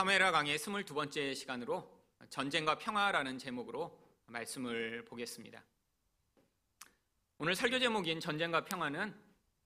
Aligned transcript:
사무엘하 0.00 0.30
강의 0.30 0.56
22번째 0.56 1.34
시간으로 1.34 1.86
전쟁과 2.30 2.78
평화라는 2.78 3.36
제목으로 3.36 4.00
말씀을 4.28 5.04
보겠습니다. 5.04 5.62
오늘 7.36 7.54
설교 7.54 7.78
제목인 7.78 8.18
전쟁과 8.18 8.64
평화는 8.64 9.14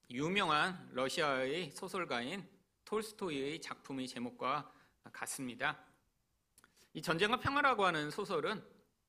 유명한 0.09 0.89
러시아의 0.91 1.71
소설가인 1.71 2.45
톨스토이의 2.83 3.61
작품의 3.61 4.09
제목과 4.09 4.69
같습니다. 5.13 5.81
이 6.93 7.01
전쟁과 7.01 7.39
평화라고 7.39 7.85
하는 7.85 8.11
소설은 8.11 8.61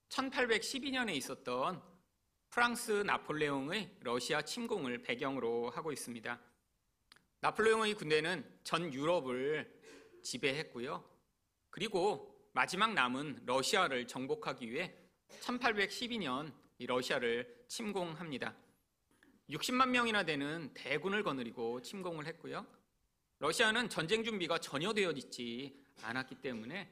1812년에 0.09 1.17
있었던 1.17 1.83
프랑스 2.51 3.03
나폴레옹의 3.05 3.97
러시아 3.99 4.43
침공을 4.43 5.03
배경으로 5.03 5.71
하고 5.71 5.91
있습니다. 5.91 6.41
나폴레옹의 7.41 7.95
군대는 7.95 8.61
전 8.63 8.95
유럽을 8.95 9.77
지배했고요. 10.23 11.16
그리고 11.77 12.35
마지막 12.55 12.95
남은 12.95 13.43
러시아를 13.45 14.07
정복하기 14.07 14.73
위해 14.73 14.97
1812년 15.43 16.55
러시아를 16.79 17.67
침공합니다. 17.69 18.57
60만 19.51 19.91
명이나 19.91 20.23
되는 20.25 20.73
대군을 20.73 21.23
거느리고 21.23 21.83
침공을 21.83 22.25
했고요. 22.29 22.67
러시아는 23.41 23.91
전쟁 23.91 24.25
준비가 24.25 24.57
전혀 24.57 24.95
되어 24.95 25.11
있지 25.11 25.79
않았기 26.01 26.37
때문에 26.37 26.91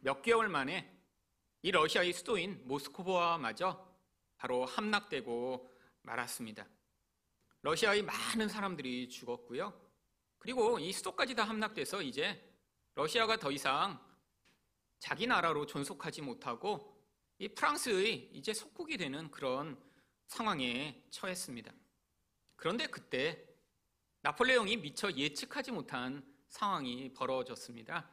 몇 0.00 0.22
개월 0.22 0.48
만에 0.48 0.90
이 1.60 1.70
러시아의 1.70 2.14
수도인 2.14 2.62
모스크바마저 2.64 3.86
바로 4.38 4.64
함락되고 4.64 5.70
말았습니다. 6.00 6.66
러시아의 7.60 8.02
많은 8.04 8.48
사람들이 8.48 9.10
죽었고요. 9.10 9.78
그리고 10.38 10.78
이 10.78 10.92
수도까지 10.92 11.34
다 11.34 11.44
함락돼서 11.44 12.00
이제 12.00 12.42
러시아가 12.94 13.36
더 13.36 13.50
이상 13.50 14.02
자기 14.98 15.26
나라로 15.26 15.66
존속하지 15.66 16.22
못하고 16.22 16.94
이 17.38 17.48
프랑스의 17.48 18.30
이제 18.32 18.54
속국이 18.54 18.96
되는 18.96 19.30
그런 19.30 19.80
상황에 20.26 21.04
처했습니다. 21.10 21.72
그런데 22.56 22.86
그때 22.86 23.44
나폴레옹이 24.22 24.78
미처 24.78 25.10
예측하지 25.10 25.72
못한 25.72 26.24
상황이 26.48 27.12
벌어졌습니다. 27.12 28.10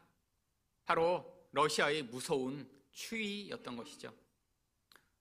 바로 0.83 1.47
러시아의 1.51 2.03
무서운 2.03 2.69
추위였던 2.91 3.77
것이죠. 3.77 4.13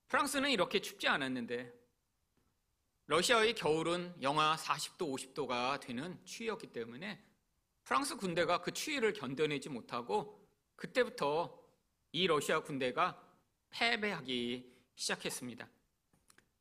프랑스는 0.07 0.49
이렇게 0.49 0.81
춥지 0.81 1.07
않았는데 1.07 1.73
러시아의 3.05 3.53
겨울은 3.55 4.15
영하 4.21 4.55
40도, 4.55 4.99
50도가 5.13 5.79
되는 5.79 6.19
추위였기 6.25 6.67
때문에 6.67 7.23
프랑스 7.83 8.15
군대가 8.15 8.61
그 8.61 8.71
추위를 8.71 9.13
견뎌내지 9.13 9.69
못하고 9.69 10.45
그때부터 10.75 11.60
이 12.13 12.27
러시아 12.27 12.59
군대가 12.61 13.21
패배하기 13.69 14.69
시작했습니다. 14.95 15.69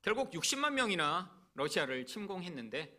결국 0.03 0.31
60만 0.31 0.73
명이나 0.73 1.31
러시아를 1.55 2.07
침공했는데 2.07 2.99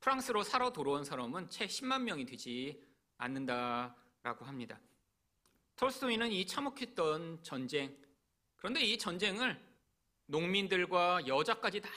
프랑스로 0.00 0.42
살아 0.42 0.70
돌아온 0.72 1.04
사람은 1.04 1.48
채 1.48 1.66
10만 1.66 2.02
명이 2.02 2.26
되지 2.26 2.82
않는다라고 3.16 4.44
합니다. 4.44 4.78
톨스토이는 5.76 6.30
이 6.32 6.46
참혹했던 6.46 7.42
전쟁, 7.42 7.96
그런데 8.56 8.80
이 8.82 8.98
전쟁을 8.98 9.60
농민들과 10.26 11.26
여자까지 11.26 11.80
다 11.80 11.90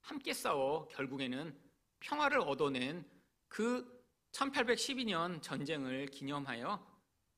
함께 0.00 0.32
싸워 0.32 0.86
결국에는 0.88 1.58
평화를 2.00 2.40
얻어낸 2.40 3.04
그 3.48 4.04
1812년 4.32 5.42
전쟁을 5.42 6.06
기념하여 6.06 6.95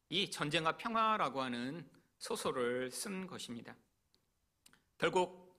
이 0.08 0.30
전쟁과 0.30 0.76
평화라고 0.76 1.42
하는 1.42 1.88
소설을 2.18 2.90
쓴 2.90 3.26
것입니다. 3.26 3.76
결국 4.96 5.56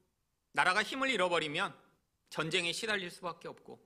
나라가 0.52 0.83
힘을 0.83 1.09
잃어버리면 1.09 1.75
전쟁에 2.29 2.72
시달릴 2.74 3.12
수밖에 3.12 3.47
없고 3.47 3.79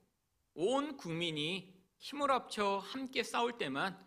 온 0.54 0.96
국민이 0.96 1.74
힘을 1.98 2.30
합쳐 2.30 2.78
함께 2.78 3.22
싸울 3.22 3.58
때만 3.58 4.02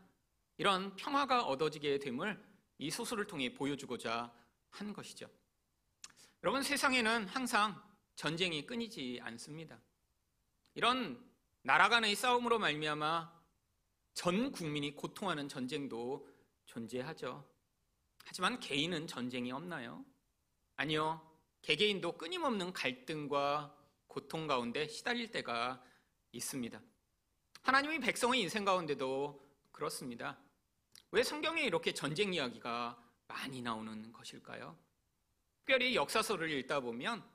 이런 0.57 0.95
평화가 0.95 1.45
얻어지게 1.45 1.99
됨을 1.99 2.43
이 2.79 2.89
소설을 2.89 3.27
통해 3.27 3.53
보여주고자 3.53 4.33
한 4.69 4.93
것이죠. 4.93 5.29
여러분 6.43 6.63
세상에는 6.63 7.27
항상 7.27 7.81
전쟁이 8.15 8.65
끊이지 8.65 9.19
않습니다. 9.21 9.79
이런 10.73 11.23
나라 11.61 11.89
간의 11.89 12.15
싸움으로 12.15 12.59
말미암아 12.59 13.35
전 14.13 14.51
국민이 14.51 14.95
고통하는 14.95 15.47
전쟁도 15.47 16.27
존재하죠. 16.67 17.47
하지만 18.25 18.59
개인은 18.59 19.07
전쟁이 19.07 19.51
없나요? 19.51 20.05
아니요. 20.75 21.21
개개인도 21.61 22.17
끊임없는 22.17 22.71
갈등과 22.73 23.75
고통 24.07 24.47
가운데 24.47 24.87
시달릴 24.87 25.31
때가 25.31 25.83
있습니다. 26.31 26.79
하나님의 27.63 27.99
백성의 27.99 28.41
인생 28.41 28.63
가운데도 28.63 29.45
그렇습니다. 29.71 30.37
왜 31.11 31.23
성경에 31.23 31.63
이렇게 31.63 31.93
전쟁 31.93 32.33
이야기가 32.33 33.01
많이 33.27 33.61
나오는 33.61 34.11
것일까요? 34.11 34.77
특별히 35.59 35.95
역사서를 35.95 36.49
읽다 36.51 36.79
보면 36.79 37.27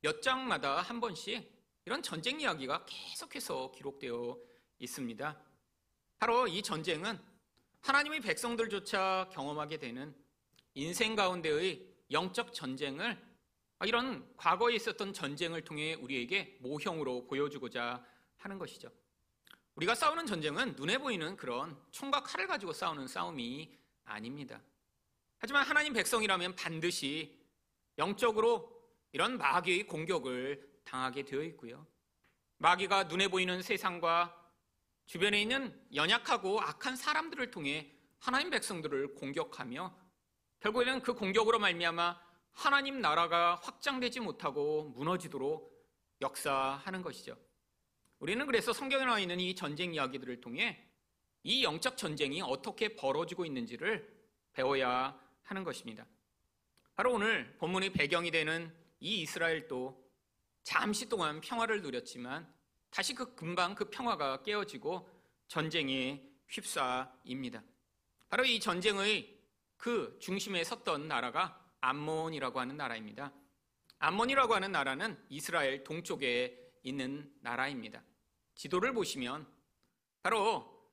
몇 0.00 0.22
장마다 0.22 0.80
한 0.80 1.00
번씩 1.00 1.50
이런 1.84 2.02
전쟁 2.02 2.40
이야기가 2.40 2.84
계속해서 2.86 3.72
기록되어 3.72 4.38
있습니다. 4.78 5.40
바로 6.18 6.46
이 6.46 6.62
전쟁은 6.62 7.18
하나님의 7.82 8.20
백성들조차 8.20 9.30
경험하게 9.32 9.78
되는 9.78 10.14
인생 10.74 11.16
가운데의 11.16 11.84
영적 12.10 12.54
전쟁을 12.54 13.20
이런 13.84 14.24
과거에 14.36 14.74
있었던 14.76 15.12
전쟁을 15.12 15.62
통해 15.62 15.94
우리에게 15.94 16.58
모형으로 16.60 17.26
보여주고자 17.26 18.04
하는 18.38 18.58
것이죠. 18.58 18.88
우리가 19.74 19.94
싸우는 19.94 20.26
전쟁은 20.26 20.76
눈에 20.76 20.98
보이는 20.98 21.36
그런 21.36 21.76
총과 21.90 22.22
칼을 22.22 22.46
가지고 22.46 22.72
싸우는 22.72 23.08
싸움이 23.08 23.76
아닙니다. 24.04 24.62
하지만 25.38 25.64
하나님 25.64 25.92
백성이라면 25.92 26.54
반드시 26.54 27.36
영적으로 27.98 28.70
이런 29.10 29.38
마귀의 29.38 29.88
공격을 29.88 30.70
당하게 30.84 31.24
되어 31.24 31.42
있고요. 31.42 31.84
마귀가 32.58 33.04
눈에 33.04 33.26
보이는 33.26 33.60
세상과 33.60 34.41
주변에 35.06 35.40
있는 35.42 35.78
연약하고 35.94 36.60
악한 36.60 36.96
사람들을 36.96 37.50
통해 37.50 37.92
하나님 38.18 38.50
백성들을 38.50 39.14
공격하며 39.14 39.94
결국에는 40.60 41.02
그 41.02 41.14
공격으로 41.14 41.58
말미암아 41.58 42.20
하나님 42.52 43.00
나라가 43.00 43.56
확장되지 43.56 44.20
못하고 44.20 44.84
무너지도록 44.96 45.72
역사하는 46.20 47.02
것이죠. 47.02 47.36
우리는 48.20 48.46
그래서 48.46 48.72
성경에 48.72 49.04
나와 49.04 49.18
있는 49.18 49.40
이 49.40 49.54
전쟁 49.56 49.94
이야기들을 49.94 50.40
통해 50.40 50.86
이 51.42 51.64
영적 51.64 51.96
전쟁이 51.96 52.40
어떻게 52.40 52.94
벌어지고 52.94 53.44
있는지를 53.44 54.08
배워야 54.52 55.18
하는 55.42 55.64
것입니다. 55.64 56.06
바로 56.94 57.12
오늘 57.14 57.56
본문의 57.58 57.92
배경이 57.92 58.30
되는 58.30 58.72
이 59.00 59.22
이스라엘도 59.22 60.00
잠시 60.62 61.08
동안 61.08 61.40
평화를 61.40 61.82
누렸지만 61.82 62.52
다시 62.92 63.14
그 63.14 63.34
금방 63.34 63.74
그 63.74 63.88
평화가 63.88 64.42
깨어지고 64.42 65.08
전쟁에 65.48 66.22
휩싸입니다. 66.46 67.62
바로 68.28 68.44
이 68.44 68.60
전쟁의 68.60 69.40
그 69.78 70.16
중심에 70.20 70.62
섰던 70.62 71.08
나라가 71.08 71.58
암몬이라고 71.80 72.60
하는 72.60 72.76
나라입니다. 72.76 73.32
암몬이라고 73.98 74.54
하는 74.54 74.72
나라는 74.72 75.18
이스라엘 75.30 75.82
동쪽에 75.84 76.70
있는 76.82 77.32
나라입니다. 77.40 78.02
지도를 78.54 78.92
보시면 78.92 79.46
바로 80.22 80.90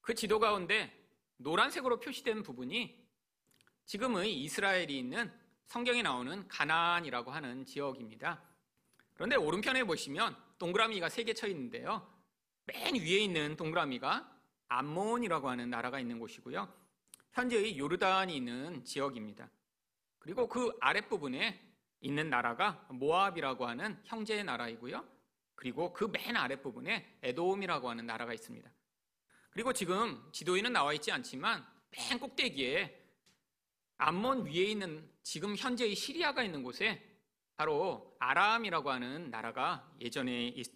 그 0.00 0.14
지도 0.14 0.38
가운데 0.38 0.92
노란색으로 1.36 2.00
표시된 2.00 2.42
부분이 2.42 3.04
지금의 3.84 4.32
이스라엘이 4.40 4.98
있는 4.98 5.30
성경에 5.66 6.00
나오는 6.00 6.48
가나안이라고 6.48 7.30
하는 7.30 7.66
지역입니다. 7.66 8.42
그런데 9.12 9.36
오른편에 9.36 9.84
보시면 9.84 10.43
동그라미가 10.58 11.08
세 11.08 11.24
개 11.24 11.34
쳐 11.34 11.46
있는데요. 11.48 12.06
맨 12.66 12.94
위에 12.94 13.18
있는 13.18 13.56
동그라미가 13.56 14.30
암몬이라고 14.68 15.48
하는 15.48 15.70
나라가 15.70 16.00
있는 16.00 16.18
곳이고요. 16.18 16.72
현재의 17.32 17.78
요르단이 17.78 18.34
있는 18.36 18.84
지역입니다. 18.84 19.50
그리고 20.18 20.48
그 20.48 20.72
아랫부분에 20.80 21.60
있는 22.00 22.30
나라가 22.30 22.86
모압이라고 22.90 23.66
하는 23.66 24.00
형제의 24.04 24.44
나라이고요. 24.44 25.04
그리고 25.54 25.92
그 25.92 26.08
맨 26.08 26.36
아랫부분에 26.36 27.18
에돔이라고 27.22 27.90
하는 27.90 28.06
나라가 28.06 28.32
있습니다. 28.32 28.70
그리고 29.50 29.72
지금 29.72 30.20
지도에는 30.32 30.72
나와 30.72 30.92
있지 30.94 31.12
않지만 31.12 31.64
맨 31.90 32.18
꼭대기에 32.18 33.02
암몬 33.98 34.46
위에 34.46 34.64
있는 34.64 35.08
지금 35.22 35.56
현재의 35.56 35.94
시리아가 35.94 36.42
있는 36.42 36.62
곳에 36.62 37.13
바로 37.56 38.16
아람이라고 38.18 38.90
하는 38.90 39.30
나라가 39.30 39.88
예전에 40.00 40.48
있, 40.48 40.66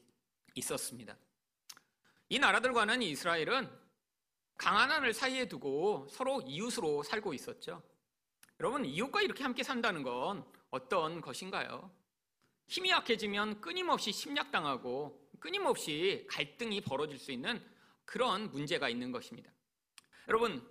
었습니다 0.73 1.17
이 2.29 2.39
나라들과는 2.39 3.01
이스라엘은 3.03 3.71
강한안을 4.57 5.15
사이에 5.15 5.49
두고 5.49 6.09
서로 6.11 6.41
이웃으로 6.43 7.05
살고 7.05 7.33
있었죠. 7.33 7.81
여러분, 8.59 8.85
이웃과 8.85 9.23
이렇게 9.23 9.45
함께 9.45 9.63
산다는 9.63 10.03
건 10.03 10.45
어떤 10.71 11.21
것인가요? 11.21 11.91
힘이 12.67 12.91
약해지면 12.91 13.61
끊임없이 13.61 14.13
침략당하고 14.13 15.31
끊임없이 15.39 16.27
갈등이 16.29 16.81
벌어질 16.81 17.19
수 17.19 17.31
있는 17.31 17.65
그런 18.05 18.51
문제가 18.51 18.89
있는 18.89 19.13
것입니다. 19.13 19.53
여러분, 20.27 20.69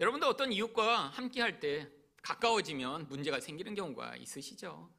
여러분도 0.00 0.26
어떤 0.26 0.52
이웃과 0.52 1.08
함께 1.08 1.40
할 1.40 1.60
때 1.60 1.88
가까워지면 2.22 3.08
문제가 3.08 3.40
생기는 3.40 3.74
경우가 3.74 4.16
있으시죠? 4.16 4.90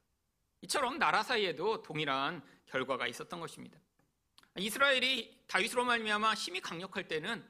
이처럼 0.62 0.98
나라 0.98 1.22
사이에도 1.22 1.82
동일한 1.82 2.42
결과가 2.66 3.06
있었던 3.06 3.40
것입니다. 3.40 3.78
이스라엘이 4.58 5.44
다윗으로 5.46 5.84
말미암아 5.84 6.34
힘이 6.34 6.60
강력할 6.60 7.08
때는 7.08 7.44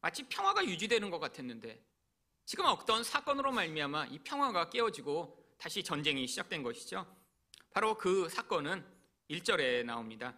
마치 0.00 0.22
평화가 0.28 0.64
유지되는 0.64 1.10
것 1.10 1.18
같았는데 1.18 1.82
지금 2.44 2.66
어떤 2.66 3.04
사건으로 3.04 3.52
말미암아 3.52 4.06
이 4.06 4.18
평화가 4.20 4.70
깨어지고 4.70 5.54
다시 5.58 5.82
전쟁이 5.82 6.26
시작된 6.26 6.62
것이죠. 6.62 7.06
바로 7.70 7.96
그 7.96 8.28
사건은 8.28 8.84
1절에 9.30 9.84
나옵니다. 9.84 10.36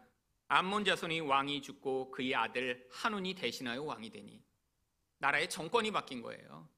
암몬 0.49 0.85
자손이 0.85 1.21
왕이 1.21 1.63
죽고 1.63 2.11
그의 2.11 2.35
아들 2.35 2.87
한운이 2.93 3.35
대신하여 3.35 3.83
왕이 3.83 4.11
되니 4.11 4.45
나라의 5.19 5.49
정권이 5.49 5.91
바뀐 5.93 6.21
거예요. 6.21 6.69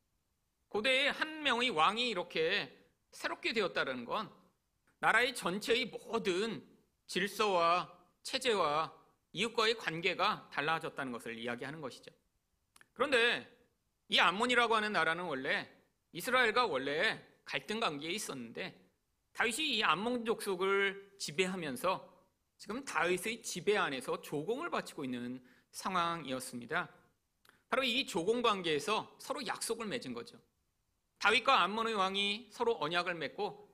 고대에 0.69 1.09
한 1.09 1.43
명의 1.43 1.71
왕이 1.71 2.09
이렇게 2.09 2.73
새롭게 3.11 3.53
되었다는 3.53 4.05
건 4.05 4.33
나라의 5.05 5.35
전체의 5.35 5.87
모든 5.87 6.67
질서와 7.07 7.95
체제와 8.23 8.91
이웃과의 9.33 9.77
관계가 9.77 10.49
달라졌다는 10.51 11.13
것을 11.13 11.39
이야기하는 11.39 11.83
것이죠. 11.83 12.11
그런데 12.95 13.47
이 14.09 14.19
암몬이라고 14.19 14.75
하는 14.75 14.93
나라는 14.93 15.25
원래 15.25 15.71
이스라엘과 16.13 16.65
원래 16.65 17.23
갈등 17.45 17.81
관계에 17.81 18.13
있었는데 18.13 18.81
다윗이 19.35 19.77
이 19.77 19.83
암몬 19.83 20.25
족속을 20.25 21.17
지배하면서 21.19 22.25
지금 22.57 22.83
다윗의 22.83 23.43
지배 23.43 23.77
안에서 23.77 24.23
조공을 24.23 24.71
바치고 24.71 25.05
있는 25.05 25.45
상황이었습니다. 25.73 26.89
바로 27.69 27.83
이 27.83 28.07
조공 28.07 28.41
관계에서 28.41 29.15
서로 29.19 29.47
약속을 29.47 29.87
맺은 29.87 30.15
거죠. 30.15 30.41
다윗과 31.19 31.63
암몬의 31.63 31.93
왕이 31.93 32.49
서로 32.53 32.79
언약을 32.81 33.15
맺고 33.17 33.74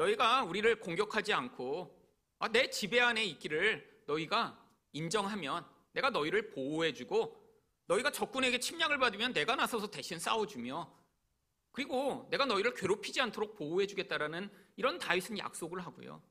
너희가 0.00 0.44
우리를 0.44 0.80
공격하지 0.80 1.32
않고 1.34 1.94
아, 2.38 2.48
내 2.48 2.70
지배 2.70 3.00
안에 3.00 3.22
있기를 3.24 4.02
너희가 4.06 4.58
인정하면 4.92 5.66
내가 5.92 6.08
너희를 6.08 6.50
보호해주고 6.50 7.38
너희가 7.86 8.10
적군에게 8.10 8.60
침략을 8.60 8.98
받으면 8.98 9.34
내가 9.34 9.56
나서서 9.56 9.90
대신 9.90 10.18
싸워주며 10.18 10.90
그리고 11.72 12.26
내가 12.30 12.46
너희를 12.46 12.72
괴롭히지 12.74 13.20
않도록 13.20 13.56
보호해주겠다라는 13.56 14.50
이런 14.76 14.98
다윗은 14.98 15.38
약속을 15.38 15.84
하고요. 15.84 16.22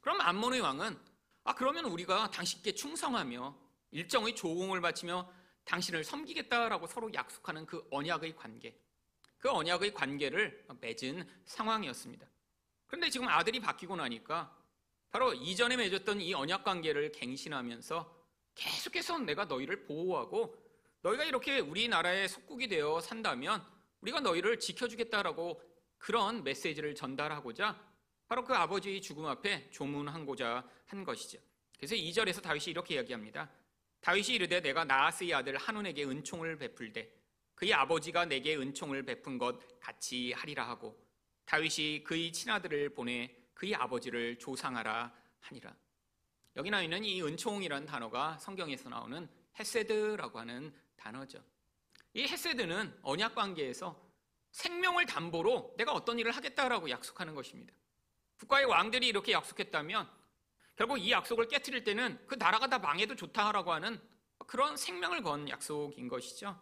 그럼 0.00 0.20
암몬의 0.20 0.60
왕은 0.60 0.98
아 1.44 1.54
그러면 1.54 1.86
우리가 1.86 2.30
당신께 2.30 2.74
충성하며 2.74 3.56
일정의 3.90 4.36
조공을 4.36 4.80
바치며 4.80 5.30
당신을 5.64 6.04
섬기겠다라고 6.04 6.86
서로 6.86 7.12
약속하는 7.12 7.66
그 7.66 7.84
언약의 7.90 8.36
관계, 8.36 8.78
그 9.38 9.50
언약의 9.50 9.94
관계를 9.94 10.64
맺은 10.80 11.28
상황이었습니다. 11.44 12.26
그런데 12.86 13.10
지금 13.10 13.28
아들이 13.28 13.60
바뀌고 13.60 13.96
나니까 13.96 14.56
바로 15.10 15.32
이전에 15.32 15.76
맺었던 15.76 16.20
이 16.20 16.34
언약 16.34 16.64
관계를 16.64 17.12
갱신하면서 17.12 18.16
계속해서 18.54 19.18
내가 19.20 19.44
너희를 19.44 19.84
보호하고 19.84 20.56
너희가 21.02 21.24
이렇게 21.24 21.60
우리나라의 21.60 22.28
속국이 22.28 22.68
되어 22.68 23.00
산다면 23.00 23.64
우리가 24.00 24.20
너희를 24.20 24.58
지켜주겠다라고 24.58 25.62
그런 25.98 26.42
메시지를 26.44 26.94
전달하고자 26.94 27.80
바로 28.28 28.44
그 28.44 28.54
아버지의 28.54 29.00
죽음 29.00 29.26
앞에 29.26 29.70
조문한고자 29.70 30.68
한 30.86 31.04
것이죠. 31.04 31.38
그래서 31.76 31.94
2절에서 31.94 32.42
다윗이 32.42 32.66
이렇게 32.66 32.94
이야기합니다. 32.94 33.50
다윗이 34.00 34.36
이르되 34.36 34.60
내가 34.60 34.84
나하스의 34.84 35.34
아들 35.34 35.56
한운에게 35.56 36.04
은총을 36.04 36.58
베풀되 36.58 37.12
그의 37.54 37.72
아버지가 37.72 38.26
내게 38.26 38.56
은총을 38.56 39.04
베푼 39.04 39.38
것 39.38 39.58
같이 39.80 40.32
하리라 40.32 40.68
하고 40.68 41.05
다윗이 41.46 42.04
그의 42.04 42.32
친아들을 42.32 42.90
보내 42.90 43.34
그의 43.54 43.74
아버지를 43.74 44.38
조상하라 44.38 45.12
하니라. 45.40 45.74
여기 46.56 46.70
나와 46.70 46.82
있는 46.82 47.04
이 47.04 47.22
은총이라는 47.22 47.86
단어가 47.86 48.36
성경에서 48.38 48.88
나오는 48.88 49.28
헤세드라고 49.58 50.38
하는 50.38 50.74
단어죠. 50.96 51.42
이 52.14 52.22
헤세드는 52.22 52.98
언약 53.02 53.34
관계에서 53.34 54.04
생명을 54.52 55.06
담보로 55.06 55.74
내가 55.76 55.92
어떤 55.92 56.18
일을 56.18 56.32
하겠다라고 56.32 56.90
약속하는 56.90 57.34
것입니다. 57.34 57.74
국가의 58.38 58.66
왕들이 58.66 59.06
이렇게 59.06 59.32
약속했다면 59.32 60.08
결국 60.76 60.98
이 60.98 61.10
약속을 61.10 61.48
깨뜨릴 61.48 61.84
때는 61.84 62.18
그 62.26 62.34
나라가 62.34 62.66
다 62.66 62.78
망해도 62.78 63.16
좋다라고 63.16 63.72
하는 63.72 64.00
그런 64.46 64.76
생명을 64.76 65.22
건 65.22 65.48
약속인 65.48 66.08
것이죠. 66.08 66.58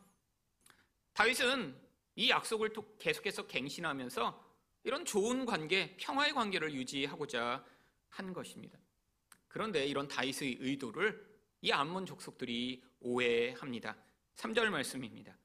다윗은 1.15 1.81
이 2.17 2.31
약속을 2.31 2.73
계속해서 2.99 3.47
갱신하면서 3.47 4.44
이런 4.85 5.05
좋은 5.05 5.47
관계, 5.47 5.97
평화의 5.97 6.35
관계를 6.35 6.73
유지하고자 6.75 7.65
한 8.11 8.33
것입니다. 8.33 8.79
그런데 9.49 9.87
이런 9.87 10.07
다윗의 10.07 10.59
의도를 10.61 11.27
이 11.63 11.73
암몬 11.73 12.05
족속들이 12.07 12.85
오해합니다. 13.01 13.97
3절 14.37 14.69
말씀입니다. 14.69 15.37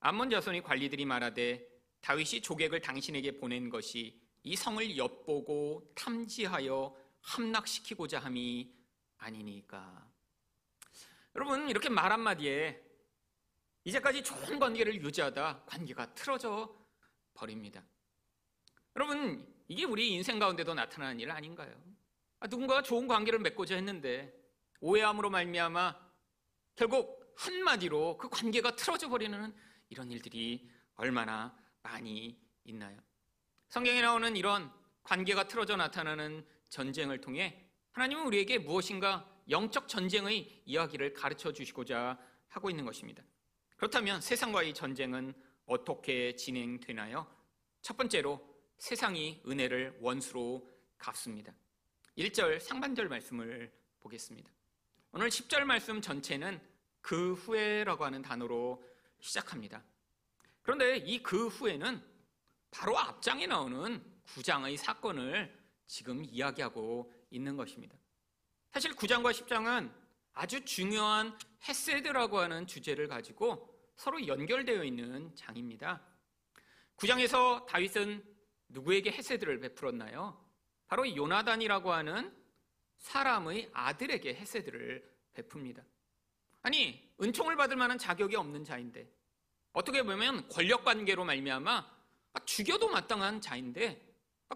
암몬 0.00 0.30
자손이 0.30 0.62
관리들이 0.62 1.04
말하되 1.04 1.68
다윗이 2.00 2.40
조객을 2.40 2.80
당신에게 2.80 3.38
보낸 3.38 3.68
것이 3.68 4.18
이 4.42 4.56
성을 4.56 4.96
엿보고 4.96 5.92
탐지하여 5.94 6.96
함락시키고자 7.20 8.20
함이 8.20 8.72
아니니까. 9.18 10.08
여러분 11.34 11.68
이렇게 11.68 11.90
말 11.90 12.10
한마디에 12.10 12.82
이제까지 13.84 14.22
좋은 14.22 14.58
관계를 14.58 15.02
유지하다 15.02 15.64
관계가 15.66 16.14
틀어져 16.14 16.74
버립니다. 17.34 17.84
여러분 18.98 19.46
이게 19.68 19.84
우리 19.84 20.12
인생 20.12 20.40
가운데도 20.40 20.74
나타나는 20.74 21.20
일 21.20 21.30
아닌가요? 21.30 21.72
아, 22.40 22.48
누군가가 22.48 22.82
좋은 22.82 23.06
관계를 23.06 23.38
맺고자 23.38 23.76
했는데 23.76 24.34
오해함으로 24.80 25.30
말미암아 25.30 25.94
결국 26.74 27.32
한마디로 27.36 28.16
그 28.16 28.28
관계가 28.28 28.74
틀어져 28.74 29.08
버리는 29.08 29.54
이런 29.88 30.10
일들이 30.10 30.68
얼마나 30.96 31.56
많이 31.80 32.36
있나요? 32.64 32.98
성경에 33.68 34.00
나오는 34.00 34.34
이런 34.34 34.68
관계가 35.04 35.46
틀어져 35.46 35.76
나타나는 35.76 36.44
전쟁을 36.68 37.20
통해 37.20 37.70
하나님은 37.92 38.26
우리에게 38.26 38.58
무엇인가 38.58 39.30
영적 39.48 39.86
전쟁의 39.86 40.62
이야기를 40.64 41.14
가르쳐 41.14 41.52
주시고자 41.52 42.18
하고 42.48 42.68
있는 42.68 42.84
것입니다. 42.84 43.22
그렇다면 43.76 44.20
세상과의 44.20 44.74
전쟁은 44.74 45.34
어떻게 45.66 46.34
진행되나요? 46.34 47.32
첫 47.80 47.96
번째로 47.96 48.47
세상이 48.78 49.42
은혜를 49.46 49.98
원수로 50.00 50.68
갚습니다. 50.98 51.52
1절 52.16 52.60
상반절 52.60 53.08
말씀을 53.08 53.72
보겠습니다. 54.00 54.50
오늘 55.12 55.28
10절 55.28 55.64
말씀 55.64 56.00
전체는 56.00 56.60
그 57.00 57.34
후에라고 57.34 58.04
하는 58.04 58.22
단어로 58.22 58.82
시작합니다. 59.20 59.82
그런데 60.62 60.98
이 60.98 61.22
그 61.22 61.48
후에는 61.48 62.02
바로 62.70 62.98
앞장에 62.98 63.46
나오는 63.46 64.04
구장의 64.34 64.76
사건을 64.76 65.56
지금 65.86 66.24
이야기하고 66.24 67.12
있는 67.30 67.56
것입니다. 67.56 67.96
사실 68.70 68.92
9장과 68.92 69.32
10장은 69.32 69.90
아주 70.34 70.64
중요한 70.64 71.36
헤세드라고 71.66 72.38
하는 72.38 72.66
주제를 72.66 73.08
가지고 73.08 73.74
서로 73.96 74.24
연결되어 74.26 74.84
있는 74.84 75.34
장입니다. 75.34 76.00
9장에서 76.96 77.64
다윗은 77.66 78.37
누구에게 78.68 79.10
헤세드를 79.10 79.60
베풀었나요? 79.60 80.44
바로 80.86 81.14
요나단이라고 81.14 81.92
하는 81.92 82.34
사람의 82.98 83.70
아들에게 83.72 84.34
헤세드를 84.34 85.08
베풉니다. 85.34 85.84
아니 86.62 87.14
은총을 87.20 87.56
받을 87.56 87.76
만한 87.76 87.98
자격이 87.98 88.36
없는 88.36 88.64
자인데 88.64 89.08
어떻게 89.72 90.02
보면 90.02 90.48
권력 90.48 90.84
관계로 90.84 91.24
말미암아 91.24 91.98
죽여도 92.44 92.88
마땅한 92.88 93.40
자인데 93.40 94.04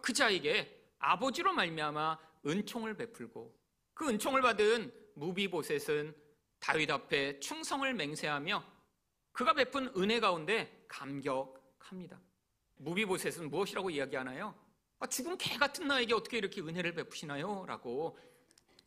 그 0.01 0.13
자에게 0.13 0.95
아버지로 0.99 1.53
말미암아 1.53 2.19
은총을 2.47 2.97
베풀고 2.97 3.57
그 3.95 4.09
은총을 4.09 4.43
받은 4.43 4.93
무비보셋은 5.15 6.15
다윗 6.59 6.91
앞에 6.91 7.41
충성을 7.41 7.93
맹세하며 7.93 8.65
그가 9.33 9.53
베푼 9.53 9.93
은혜 9.97 10.21
가운데 10.21 10.85
감격합니다. 10.89 12.21
무비보셋은 12.83 13.49
무엇이라고 13.51 13.91
이야기하나요? 13.91 14.55
아, 14.99 15.07
죽은 15.07 15.39
개 15.39 15.57
같은 15.57 15.87
나에게 15.87 16.15
어떻게 16.15 16.39
이렇게 16.39 16.61
은혜를 16.61 16.95
베푸시나요? 16.95 17.65
라고 17.67 18.19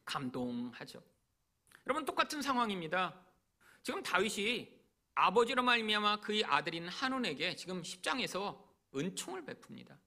감동하죠. 0.05 1.01
여러분 1.87 2.05
똑같은 2.05 2.41
상황입니다. 2.41 3.19
지금 3.83 4.01
다윗이 4.03 4.73
아버지로 5.15 5.63
말미암아 5.63 6.21
그의 6.21 6.43
아들인 6.43 6.87
한운에게 6.87 7.55
지금 7.55 7.81
10장에서 7.81 8.61
은총을 8.95 9.45
베풉니다. 9.45 9.97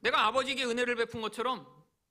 내가 0.00 0.26
아버지에게 0.26 0.64
은혜를 0.64 0.94
베푼 0.96 1.20
것처럼 1.20 1.66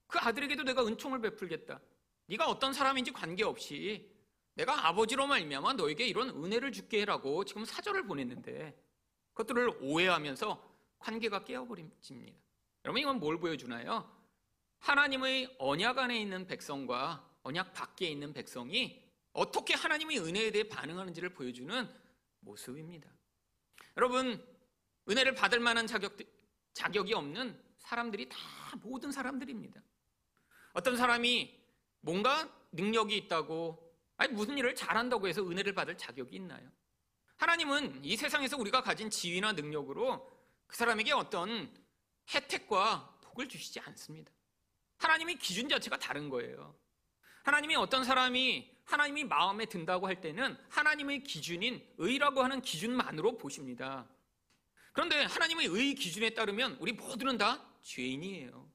그 0.08 0.20
아들에게도 0.20 0.64
내가 0.64 0.86
은총을 0.86 1.22
베풀겠다. 1.22 1.80
네가 2.28 2.48
어떤 2.48 2.74
사람인지 2.74 3.12
관계없이 3.12 4.12
내가 4.56 4.88
아버지로 4.88 5.28
말미암아 5.28 5.74
너에게 5.74 6.08
이런 6.08 6.30
은혜를 6.30 6.72
줄게라고 6.72 7.46
지금 7.46 7.66
사절을 7.66 8.08
보냈는데 8.08 8.76
그것들을 9.34 9.78
오해하면서 9.82 10.75
관계가 11.00 11.44
깨어버립니다. 11.44 12.02
여러분 12.84 13.02
이건 13.02 13.20
뭘 13.20 13.40
보여주나요? 13.40 14.10
하나님의 14.80 15.56
언약 15.60 15.98
안에 15.98 16.20
있는 16.20 16.46
백성과 16.48 17.28
언약 17.44 17.74
밖에 17.74 18.08
있는 18.08 18.34
백성이 18.34 19.04
어떻게 19.34 19.74
하나님의 19.74 20.20
은혜에 20.20 20.52
대해 20.52 20.70
반응하는지를 20.70 21.30
보여주는 21.30 21.90
모습입니다. 22.40 23.10
여러분 23.98 24.44
은혜를 25.10 25.36
받을 25.36 25.60
만한 25.60 25.88
자격, 25.88 26.18
자격이 26.74 27.14
없는 27.14 27.60
사람들이 27.78 28.30
다 28.30 28.38
모든 28.82 29.12
사람들입니다. 29.12 29.82
어떤 30.74 30.98
사람이 30.98 31.56
뭔가 32.02 32.50
능력이 32.72 33.16
있다고 33.18 33.82
아니 34.18 34.34
무슨 34.34 34.58
일을 34.58 34.75
잘한다고 34.75 35.28
해서 35.28 35.42
은혜를 35.42 35.74
받을 35.74 35.98
자격이 35.98 36.36
있나요? 36.36 36.70
하나님은 37.38 38.04
이 38.04 38.16
세상에서 38.16 38.58
우리가 38.58 38.82
가진 38.82 39.10
지위나 39.10 39.54
능력으로 39.54 40.35
그 40.68 40.76
사람에게 40.76 41.12
어떤 41.14 41.74
혜택과 42.34 43.20
복을 43.22 43.48
주시지 43.48 43.80
않습니다. 43.82 44.32
하나님의 44.98 45.38
기준 45.38 45.70
자체가 45.70 45.98
다른 45.98 46.30
거예요. 46.30 46.78
하나님이 47.44 47.76
어떤 47.76 48.04
사람이 48.04 48.76
하나님이 48.86 49.24
마음에 49.24 49.66
든다고 49.66 50.08
할 50.08 50.22
때는 50.22 50.58
하나님의 50.70 51.24
기준인 51.24 51.86
의라고 51.98 52.44
하는 52.44 52.62
기준만으로 52.62 53.38
보십니다. 53.38 54.08
그런데 54.94 55.24
하나님의 55.24 55.68
의 55.68 55.96
기준에 55.96 56.30
따르면 56.32 56.78
우리 56.80 56.94
모두는 56.94 57.38
다 57.38 57.68
죄인이에요. 57.82 58.72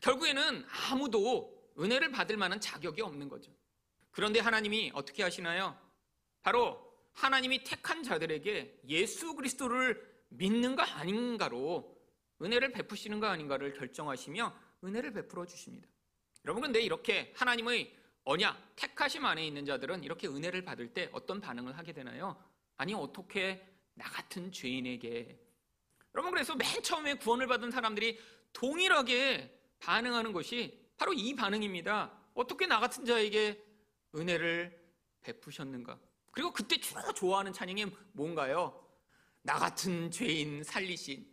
결국에는 0.00 0.66
아무도 0.68 1.72
은혜를 1.78 2.10
받을 2.10 2.36
만한 2.36 2.60
자격이 2.60 3.00
없는 3.00 3.28
거죠. 3.28 3.52
그런데 4.10 4.40
하나님이 4.40 4.90
어떻게 4.94 5.22
하시나요? 5.22 5.78
바로 6.42 6.90
하나님이 7.12 7.64
택한 7.64 8.02
자들에게 8.02 8.80
예수 8.88 9.34
그리스도를 9.34 10.09
믿는가 10.30 10.96
아닌가로 10.98 11.96
은혜를 12.42 12.72
베푸시는가 12.72 13.30
아닌가를 13.30 13.74
결정하시며 13.74 14.54
은혜를 14.84 15.12
베풀어 15.12 15.44
주십니다. 15.46 15.88
여러분 16.44 16.62
근데 16.62 16.80
이렇게 16.80 17.32
하나님의 17.36 17.94
언약 18.24 18.76
택하심 18.76 19.24
안에 19.24 19.46
있는 19.46 19.64
자들은 19.64 20.04
이렇게 20.04 20.26
은혜를 20.26 20.64
받을 20.64 20.92
때 20.92 21.10
어떤 21.12 21.40
반응을 21.40 21.76
하게 21.76 21.92
되나요? 21.92 22.42
아니 22.76 22.94
어떻게 22.94 23.66
나 23.94 24.04
같은 24.04 24.50
죄인에게 24.50 25.38
여러분 26.14 26.32
그래서 26.32 26.54
맨 26.54 26.82
처음에 26.82 27.14
구원을 27.14 27.46
받은 27.46 27.70
사람들이 27.70 28.18
동일하게 28.52 29.58
반응하는 29.78 30.32
것이 30.32 30.78
바로 30.96 31.12
이 31.12 31.34
반응입니다. 31.34 32.12
어떻게 32.34 32.66
나 32.66 32.80
같은 32.80 33.04
자에게 33.04 33.62
은혜를 34.14 34.78
베푸셨는가? 35.20 35.98
그리고 36.32 36.52
그때 36.52 36.78
주로 36.78 37.12
좋아하는 37.12 37.52
찬양이 37.52 37.86
뭔가요? 38.12 38.89
나 39.42 39.58
같은 39.58 40.10
죄인 40.10 40.62
살리신. 40.62 41.26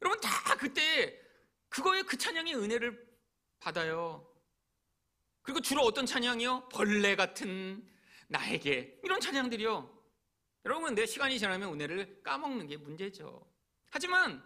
여러분 0.00 0.20
다 0.20 0.56
그때 0.56 1.18
그거에 1.68 2.02
그 2.02 2.16
찬양의 2.16 2.56
은혜를 2.56 3.06
받아요. 3.60 4.28
그리고 5.42 5.60
주로 5.60 5.82
어떤 5.82 6.06
찬양이요? 6.06 6.68
벌레 6.68 7.16
같은 7.16 7.86
나에게 8.28 9.00
이런 9.04 9.20
찬양들이요. 9.20 10.02
여러분 10.64 10.94
내 10.94 11.06
시간이 11.06 11.38
지나면 11.38 11.74
은혜를 11.74 12.22
까먹는 12.22 12.68
게 12.68 12.76
문제죠. 12.76 13.44
하지만 13.90 14.42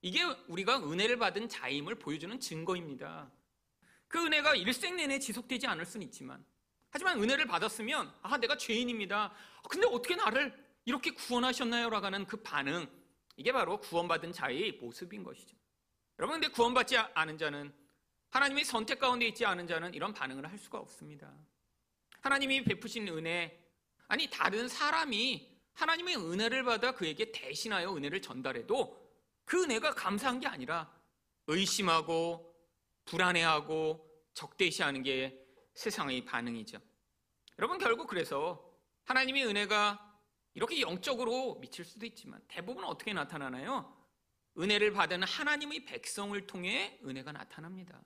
이게 0.00 0.22
우리가 0.48 0.78
은혜를 0.78 1.18
받은 1.18 1.48
자임을 1.48 1.96
보여주는 1.96 2.38
증거입니다. 2.38 3.30
그 4.08 4.24
은혜가 4.24 4.54
일생 4.54 4.96
내내 4.96 5.18
지속되지 5.18 5.66
않을 5.66 5.84
수는 5.84 6.06
있지만 6.06 6.44
하지만 6.90 7.20
은혜를 7.20 7.46
받았으면 7.46 8.14
아 8.22 8.38
내가 8.38 8.56
죄인입니다. 8.56 9.34
근데 9.68 9.86
어떻게 9.88 10.14
나를 10.14 10.65
이렇게 10.86 11.10
구원하셨나요? 11.10 11.90
라고 11.90 12.06
하는 12.06 12.26
그 12.26 12.38
반응 12.38 12.88
이게 13.36 13.52
바로 13.52 13.78
구원받은 13.78 14.32
자의 14.32 14.72
모습인 14.80 15.22
것이죠. 15.22 15.54
여러분 16.18 16.40
근데 16.40 16.52
구원받지 16.52 16.96
않은 16.96 17.36
자는 17.36 17.74
하나님의 18.30 18.64
선택 18.64 18.98
가운데 18.98 19.26
있지 19.26 19.44
않은 19.44 19.66
자는 19.66 19.92
이런 19.92 20.14
반응을 20.14 20.48
할 20.48 20.56
수가 20.58 20.78
없습니다. 20.78 21.30
하나님이 22.22 22.64
베푸신 22.64 23.06
은혜 23.08 23.62
아니 24.08 24.30
다른 24.30 24.68
사람이 24.68 25.54
하나님의 25.74 26.16
은혜를 26.16 26.62
받아 26.62 26.92
그에게 26.92 27.30
대신하여 27.32 27.94
은혜를 27.94 28.22
전달해도 28.22 29.06
그 29.44 29.64
은혜가 29.64 29.94
감사한 29.94 30.40
게 30.40 30.46
아니라 30.46 30.90
의심하고 31.48 32.54
불안해하고 33.04 34.08
적대시하는 34.34 35.02
게 35.02 35.38
세상의 35.74 36.24
반응이죠. 36.24 36.78
여러분 37.58 37.78
결국 37.78 38.06
그래서 38.06 38.64
하나님의 39.04 39.46
은혜가 39.46 40.05
이렇게 40.56 40.80
영적으로 40.80 41.58
미칠 41.60 41.84
수도 41.84 42.06
있지만 42.06 42.40
대부분 42.48 42.82
어떻게 42.84 43.12
나타나나요? 43.12 43.94
은혜를 44.58 44.90
받은 44.92 45.22
하나님의 45.22 45.84
백성을 45.84 46.46
통해 46.46 46.98
은혜가 47.04 47.30
나타납니다. 47.30 48.02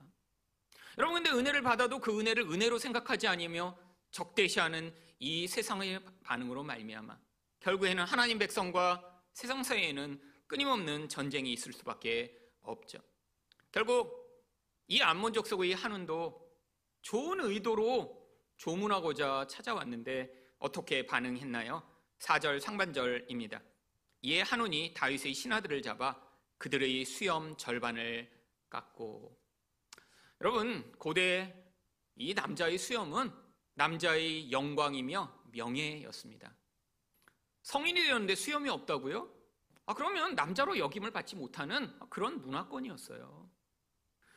여러분 0.99 1.23
근데 1.23 1.30
은혜를 1.30 1.62
받아도 1.62 2.00
그 2.00 2.19
은혜를 2.19 2.50
은혜로 2.50 2.78
생각하지 2.78 3.28
아니며 3.28 3.78
적대시하는 4.11 4.92
이 5.21 5.47
세상의 5.47 6.04
반응으로 6.25 6.64
말미암아 6.64 7.16
결국에는 7.61 8.04
하나님 8.04 8.40
백성과 8.40 9.23
세상 9.33 9.62
사이에는 9.62 10.21
끊임없는 10.49 11.09
전쟁이 11.09 11.52
있을 11.52 11.73
수밖에 11.73 12.37
없죠. 12.62 12.99
결국 13.71 14.28
이 14.88 15.00
암몬 15.00 15.35
족 15.35 15.47
속의 15.47 15.75
한운도 15.75 16.50
좋은 17.02 17.42
의도로 17.42 18.28
조문하고자 18.57 19.47
찾아왔는데 19.49 20.33
어떻게 20.59 21.07
반응했나요? 21.07 21.89
4절 22.21 22.61
상반절입니다. 22.61 23.61
이에 24.23 24.43
한운이 24.43 24.95
다윗의 24.95 25.35
신하들을 25.35 25.83
잡아 25.83 26.21
그들의 26.59 27.05
수염 27.05 27.57
절반을 27.57 28.31
깎고 28.69 29.39
여러분 30.41 30.93
고대 30.99 31.55
이 32.17 32.35
남자의 32.35 32.79
수염은 32.79 33.33
남자의 33.75 34.53
영광이며 34.53 35.45
명예였습니다. 35.53 36.55
성인이 37.62 38.03
되었는데 38.03 38.35
수염이 38.35 38.69
없다고요? 38.69 39.41
아, 39.87 39.95
그러면 39.95 40.35
남자로 40.35 40.79
역임을 40.79 41.11
받지 41.11 41.35
못하는 41.35 41.99
그런 42.11 42.41
문화권이었어요. 42.43 43.50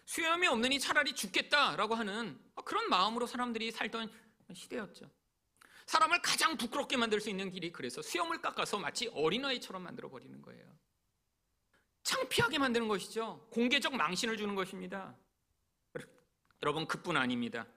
수염이 0.05 0.47
없느니 0.47 0.79
차라리 0.79 1.13
죽겠다라고 1.13 1.95
하는 1.95 2.39
그런 2.65 2.89
마음으로 2.89 3.27
사람들이 3.27 3.71
살던 3.71 4.11
시대였죠. 4.53 5.09
사람을 5.87 6.21
가장 6.21 6.57
부끄럽게 6.57 6.97
만들 6.97 7.19
수 7.19 7.29
있는 7.29 7.49
길이 7.49 7.71
그래서 7.71 8.01
수염을 8.01 8.41
깎아서 8.41 8.79
마치 8.79 9.07
어린아이처럼 9.07 9.83
만들어 9.83 10.09
버리는 10.09 10.41
거예요. 10.41 10.73
창피하게 12.03 12.59
만드는 12.59 12.87
것이죠. 12.87 13.47
공개적 13.51 13.95
망신을 13.95 14.37
주는 14.37 14.55
것입니다. 14.55 15.17
여러분 16.61 16.87
그뿐 16.87 17.17
아닙니다. 17.17 17.67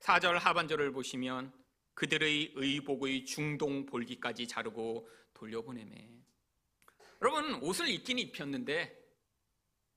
4절 0.00 0.38
하반절을 0.38 0.92
보시면 0.92 1.52
그들의 1.94 2.52
의복의 2.54 3.26
중동 3.26 3.84
볼기까지 3.84 4.48
자르고 4.48 5.06
돌려보내매. 5.34 6.08
여러분 7.20 7.54
옷을 7.62 7.88
입긴 7.88 8.18
입혔는데 8.18 8.98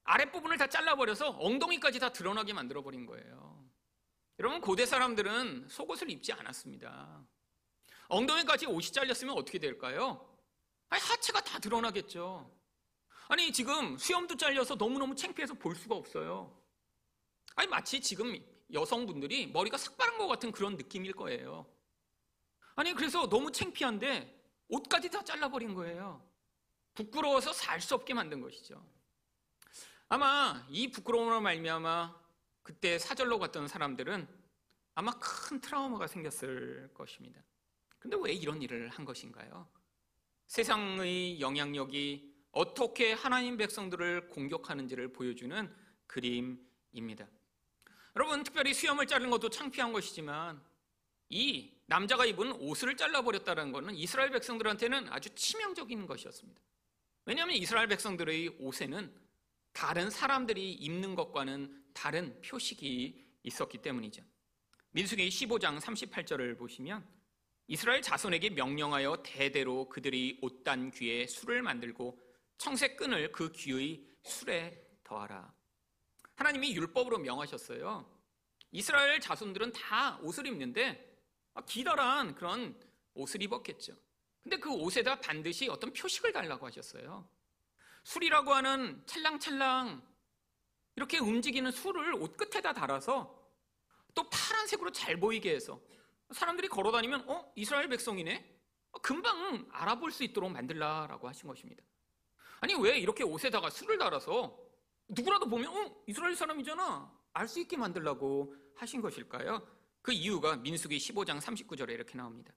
아랫부분을 0.03 0.57
다 0.57 0.67
잘라버려서 0.67 1.37
엉덩이까지 1.39 1.99
다 1.99 2.11
드러나게 2.11 2.51
만들어버린 2.51 3.05
거예요. 3.05 3.62
여러분 4.39 4.61
고대 4.61 4.85
사람들은 4.85 5.67
속옷을 5.69 6.09
입지 6.09 6.33
않았습니다. 6.33 7.23
엉덩이까지 8.07 8.65
옷이 8.65 8.91
잘렸으면 8.91 9.35
어떻게 9.37 9.59
될까요? 9.59 10.27
아니, 10.89 11.01
하체가 11.01 11.41
다 11.41 11.59
드러나겠죠. 11.59 12.51
아니 13.29 13.51
지금 13.51 13.97
수염도 13.97 14.35
잘려서 14.37 14.75
너무너무 14.75 15.15
창피해서 15.15 15.53
볼 15.55 15.75
수가 15.75 15.95
없어요. 15.95 16.61
아니 17.55 17.67
마치 17.67 18.01
지금 18.01 18.37
여성분들이 18.71 19.47
머리가 19.47 19.77
삭바른 19.77 20.17
것 20.17 20.27
같은 20.27 20.51
그런 20.51 20.75
느낌일 20.75 21.13
거예요. 21.13 21.65
아니 22.75 22.93
그래서 22.93 23.29
너무 23.29 23.51
창피한데 23.51 24.41
옷까지 24.67 25.09
다 25.09 25.23
잘라버린 25.23 25.73
거예요. 25.73 26.27
부끄러워서 26.95 27.53
살 27.53 27.79
수 27.81 27.95
없게 27.95 28.13
만든 28.13 28.41
것이죠. 28.41 28.85
아마 30.09 30.65
이 30.69 30.91
부끄러움으로 30.91 31.41
말미암아 31.41 32.22
그때 32.63 32.97
사절로 32.97 33.39
갔던 33.39 33.67
사람들은 33.67 34.27
아마 34.95 35.11
큰 35.19 35.59
트라우마가 35.59 36.07
생겼을 36.07 36.89
것입니다. 36.93 37.43
근데 37.99 38.17
왜 38.21 38.33
이런 38.33 38.61
일을 38.61 38.89
한 38.89 39.05
것인가요? 39.05 39.67
세상의 40.47 41.39
영향력이 41.39 42.33
어떻게 42.51 43.13
하나님 43.13 43.57
백성들을 43.57 44.29
공격하는지를 44.29 45.13
보여주는 45.13 45.73
그림입니다. 46.07 47.27
여러분, 48.15 48.43
특별히 48.43 48.73
수염을 48.73 49.07
자르는 49.07 49.31
것도 49.31 49.49
창피한 49.49 49.91
것이지만 49.91 50.61
이 51.29 51.71
남자가 51.87 52.25
입은 52.25 52.51
옷을 52.53 52.95
잘라버렸다는 52.95 53.71
것은 53.71 53.95
이스라엘 53.95 54.29
백성들한테는 54.31 55.11
아주 55.11 55.33
치명적인 55.33 56.05
것이었습니다. 56.05 56.61
왜냐하면 57.25 57.55
이스라엘 57.55 57.87
백성들의 57.87 58.57
옷에는 58.59 59.11
다른 59.71 60.09
사람들이 60.11 60.73
입는 60.73 61.15
것과는 61.15 61.82
다른 61.93 62.39
표식이 62.41 63.25
있었기 63.43 63.81
때문이죠. 63.81 64.23
민수기 64.91 65.27
15장 65.29 65.79
38절을 65.79 66.57
보시면 66.57 67.07
이스라엘 67.67 68.01
자손에게 68.01 68.51
명령하여 68.51 69.23
대대로 69.23 69.89
그들이 69.89 70.39
옷단 70.41 70.91
귀에 70.91 71.25
술을 71.27 71.61
만들고 71.61 72.19
청색 72.57 72.97
끈을 72.97 73.31
그 73.31 73.51
귀의 73.51 74.05
술에 74.23 74.85
더하라. 75.03 75.53
하나님이 76.35 76.75
율법으로 76.75 77.19
명하셨어요. 77.19 78.11
이스라엘 78.71 79.19
자손들은 79.19 79.71
다 79.71 80.17
옷을 80.21 80.47
입는데 80.47 81.17
기다란 81.67 82.35
그런 82.35 82.79
옷을 83.13 83.41
입었겠죠. 83.43 83.95
근데 84.41 84.57
그 84.57 84.71
옷에다 84.71 85.19
반드시 85.19 85.69
어떤 85.69 85.93
표식을 85.93 86.33
달라고 86.33 86.65
하셨어요. 86.67 87.27
술이라고 88.03 88.53
하는 88.53 89.01
찰랑찰랑 89.05 90.12
이렇게 90.95 91.19
움직이는 91.19 91.71
술을 91.71 92.13
옷 92.15 92.37
끝에다 92.37 92.73
달아서 92.73 93.41
또 94.13 94.29
파란색으로 94.29 94.91
잘 94.91 95.17
보이게 95.19 95.55
해서 95.55 95.81
사람들이 96.31 96.67
걸어 96.67 96.91
다니면 96.91 97.27
어 97.29 97.51
이스라엘 97.55 97.89
백성이네 97.89 98.51
금방 99.01 99.67
알아볼 99.71 100.11
수 100.11 100.23
있도록 100.23 100.51
만들라라고 100.51 101.27
하신 101.27 101.47
것입니다. 101.47 101.83
아니 102.59 102.75
왜 102.75 102.97
이렇게 102.97 103.23
옷에다가 103.23 103.69
술을 103.69 103.97
달아서 103.97 104.57
누구라도 105.09 105.47
보면 105.47 105.67
어 105.75 106.03
이스라엘 106.07 106.35
사람이잖아 106.35 107.11
알 107.33 107.47
수 107.47 107.59
있게 107.59 107.75
만들라고 107.77 108.55
하신 108.75 109.01
것일까요? 109.01 109.67
그 110.01 110.11
이유가 110.11 110.55
민수기 110.57 110.97
15장 110.97 111.39
39절에 111.39 111.89
이렇게 111.89 112.15
나옵니다. 112.15 112.53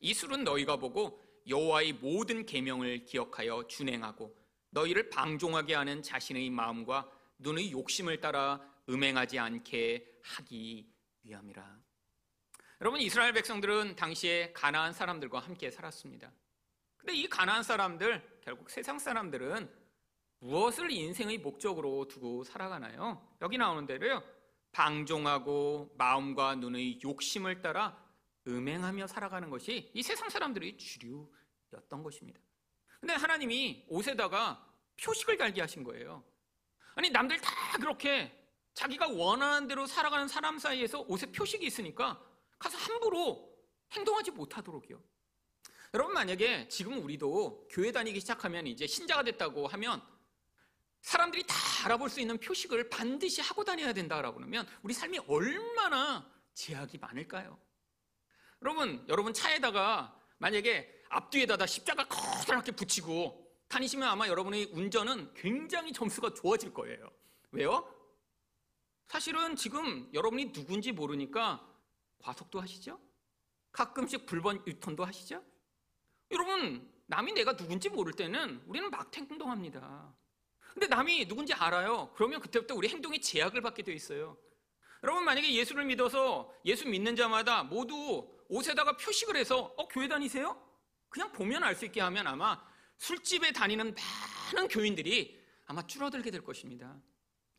이 0.00 0.12
술은 0.12 0.44
너희가 0.44 0.76
보고 0.76 1.22
여호와의 1.46 1.94
모든 1.94 2.44
계명을 2.44 3.04
기억하여 3.06 3.66
준행하고 3.66 4.36
너희를 4.70 5.08
방종하게 5.08 5.74
하는 5.74 6.02
자신의 6.02 6.50
마음과 6.50 7.10
눈의 7.38 7.72
욕심을 7.72 8.20
따라 8.20 8.60
음행하지 8.88 9.38
않게 9.38 10.20
하기 10.22 10.92
위함이라. 11.22 11.78
여러분 12.80 13.00
이스라엘 13.00 13.32
백성들은 13.32 13.96
당시에 13.96 14.52
가나안 14.52 14.92
사람들과 14.92 15.40
함께 15.40 15.70
살았습니다. 15.70 16.32
근데 16.96 17.14
이 17.14 17.28
가나안 17.28 17.62
사람들 17.62 18.40
결국 18.42 18.70
세상 18.70 18.98
사람들은 18.98 19.68
무엇을 20.40 20.90
인생의 20.90 21.38
목적으로 21.38 22.06
두고 22.06 22.44
살아가나요? 22.44 23.26
여기 23.42 23.58
나오는 23.58 23.84
대로요. 23.86 24.22
방종하고 24.72 25.94
마음과 25.98 26.56
눈의 26.56 27.00
욕심을 27.02 27.62
따라 27.62 27.98
음행하며 28.46 29.06
살아가는 29.06 29.50
것이 29.50 29.90
이 29.92 30.02
세상 30.02 30.28
사람들의 30.28 30.78
주류였던 30.78 32.02
것입니다. 32.02 32.40
근데 33.00 33.14
하나님이 33.14 33.86
옷에다가 33.88 34.64
표식을 35.00 35.36
달게 35.36 35.60
하신 35.60 35.84
거예요. 35.84 36.24
아니 36.98 37.10
남들 37.10 37.40
다 37.40 37.78
그렇게 37.78 38.36
자기가 38.74 39.06
원하는 39.06 39.68
대로 39.68 39.86
살아가는 39.86 40.26
사람 40.26 40.58
사이에서 40.58 41.02
옷에 41.02 41.30
표식이 41.30 41.64
있으니까 41.64 42.20
가서 42.58 42.76
함부로 42.76 43.56
행동하지 43.92 44.32
못하도록요. 44.32 45.00
여러분 45.94 46.12
만약에 46.12 46.66
지금 46.66 47.00
우리도 47.00 47.68
교회 47.70 47.92
다니기 47.92 48.18
시작하면 48.18 48.66
이제 48.66 48.88
신자가 48.88 49.22
됐다고 49.22 49.68
하면 49.68 50.02
사람들이 51.00 51.44
다 51.46 51.54
알아볼 51.84 52.10
수 52.10 52.20
있는 52.20 52.36
표식을 52.36 52.90
반드시 52.90 53.42
하고 53.42 53.62
다녀야 53.62 53.92
된다라고 53.92 54.38
그러면 54.38 54.66
우리 54.82 54.92
삶이 54.92 55.20
얼마나 55.28 56.28
제약이 56.54 56.98
많을까요? 56.98 57.60
여러분, 58.62 59.06
여러분 59.08 59.32
차에다가 59.32 60.20
만약에 60.38 61.04
앞뒤에다가 61.10 61.64
십자가 61.64 62.08
커다랗게 62.08 62.72
붙이고 62.72 63.47
다니시면 63.68 64.08
아마 64.08 64.28
여러분의 64.28 64.70
운전은 64.72 65.32
굉장히 65.34 65.92
점수가 65.92 66.34
좋아질 66.34 66.72
거예요. 66.72 67.10
왜요? 67.50 67.94
사실은 69.06 69.56
지금 69.56 70.08
여러분이 70.12 70.52
누군지 70.52 70.92
모르니까 70.92 71.66
과속도 72.18 72.60
하시죠? 72.60 72.98
가끔씩 73.72 74.26
불번 74.26 74.62
유턴도 74.66 75.04
하시죠? 75.04 75.42
여러분, 76.30 76.90
남이 77.06 77.32
내가 77.32 77.56
누군지 77.56 77.88
모를 77.88 78.12
때는 78.12 78.62
우리는 78.66 78.90
막 78.90 79.14
행동합니다. 79.16 80.14
근데 80.72 80.86
남이 80.86 81.26
누군지 81.26 81.54
알아요. 81.54 82.12
그러면 82.14 82.40
그때부터 82.40 82.74
우리 82.74 82.88
행동에 82.88 83.18
제약을 83.18 83.60
받게 83.62 83.82
돼 83.82 83.92
있어요. 83.94 84.36
여러분, 85.02 85.24
만약에 85.24 85.52
예수를 85.54 85.84
믿어서 85.84 86.52
예수 86.64 86.86
믿는 86.88 87.16
자마다 87.16 87.62
모두 87.62 88.28
옷에다가 88.48 88.96
표식을 88.96 89.36
해서, 89.36 89.72
어, 89.76 89.88
교회 89.88 90.08
다니세요? 90.08 90.60
그냥 91.08 91.32
보면 91.32 91.62
알 91.64 91.74
수 91.74 91.86
있게 91.86 92.00
하면 92.00 92.26
아마 92.26 92.62
술집에 92.98 93.52
다니는 93.52 93.94
많은 93.94 94.68
교인들이 94.68 95.38
아마 95.66 95.86
줄어들게 95.86 96.30
될 96.30 96.42
것입니다. 96.42 97.00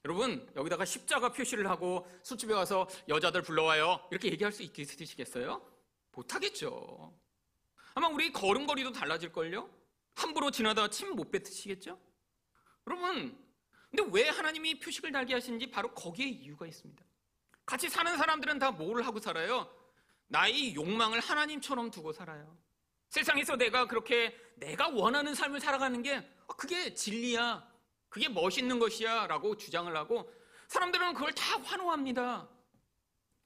여러분, 0.06 0.50
여기다가 0.56 0.86
십자가 0.86 1.32
표시를 1.32 1.68
하고 1.70 2.10
술집에 2.24 2.54
가서 2.54 2.88
여자들 3.08 3.42
불러와요. 3.42 4.08
이렇게 4.12 4.30
얘기할 4.32 4.52
수 4.52 4.64
있으시겠어요? 4.64 5.62
못하겠죠. 6.12 7.18
아마 7.94 8.08
우리 8.08 8.32
걸음걸이도 8.32 8.92
달라질걸요? 8.94 9.70
함부로 10.16 10.52
지나다 10.52 10.90
침못 10.90 11.32
뱉으시겠죠? 11.32 12.00
여러분, 12.88 13.38
근데 13.90 14.04
왜 14.12 14.30
하나님이 14.30 14.80
표식을 14.80 15.12
달게 15.12 15.34
하시는지 15.34 15.70
바로 15.70 15.94
거기에 15.94 16.28
이유가 16.28 16.66
있습니다. 16.68 17.04
같이 17.66 17.90
사는 17.90 18.16
사람들은 18.18 18.60
다 18.60 18.72
뭘 18.72 19.04
하고 19.04 19.20
살아요? 19.20 19.70
나의 20.28 20.76
욕망을 20.76 21.20
하나님처럼 21.20 21.92
두고 21.92 22.14
살아요. 22.14 22.58
세상에서 23.10 23.56
내가 23.56 23.88
그렇게 23.88 24.36
내가 24.56 24.88
원하는 24.90 25.34
삶을 25.34 25.60
살아가는 25.60 26.02
게 26.02 26.18
어, 26.48 26.56
그게 26.56 26.94
진리야. 26.94 27.68
그게 28.08 28.30
멋있는 28.30 28.80
것이야. 28.80 29.28
라고 29.28 29.58
주장을 29.58 29.96
하고 29.96 30.32
사람들은 30.68 31.14
그걸 31.14 31.34
다 31.34 31.60
환호합니다. 31.60 32.48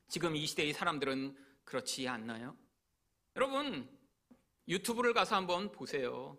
지금 0.10 0.36
이 0.36 0.45
시대의 0.45 0.73
사람들은 0.73 1.36
그렇지 1.63 2.08
않나요? 2.08 2.56
여러분, 3.36 3.89
유튜브를 4.67 5.13
가서 5.13 5.36
한번 5.36 5.71
보세요. 5.71 6.38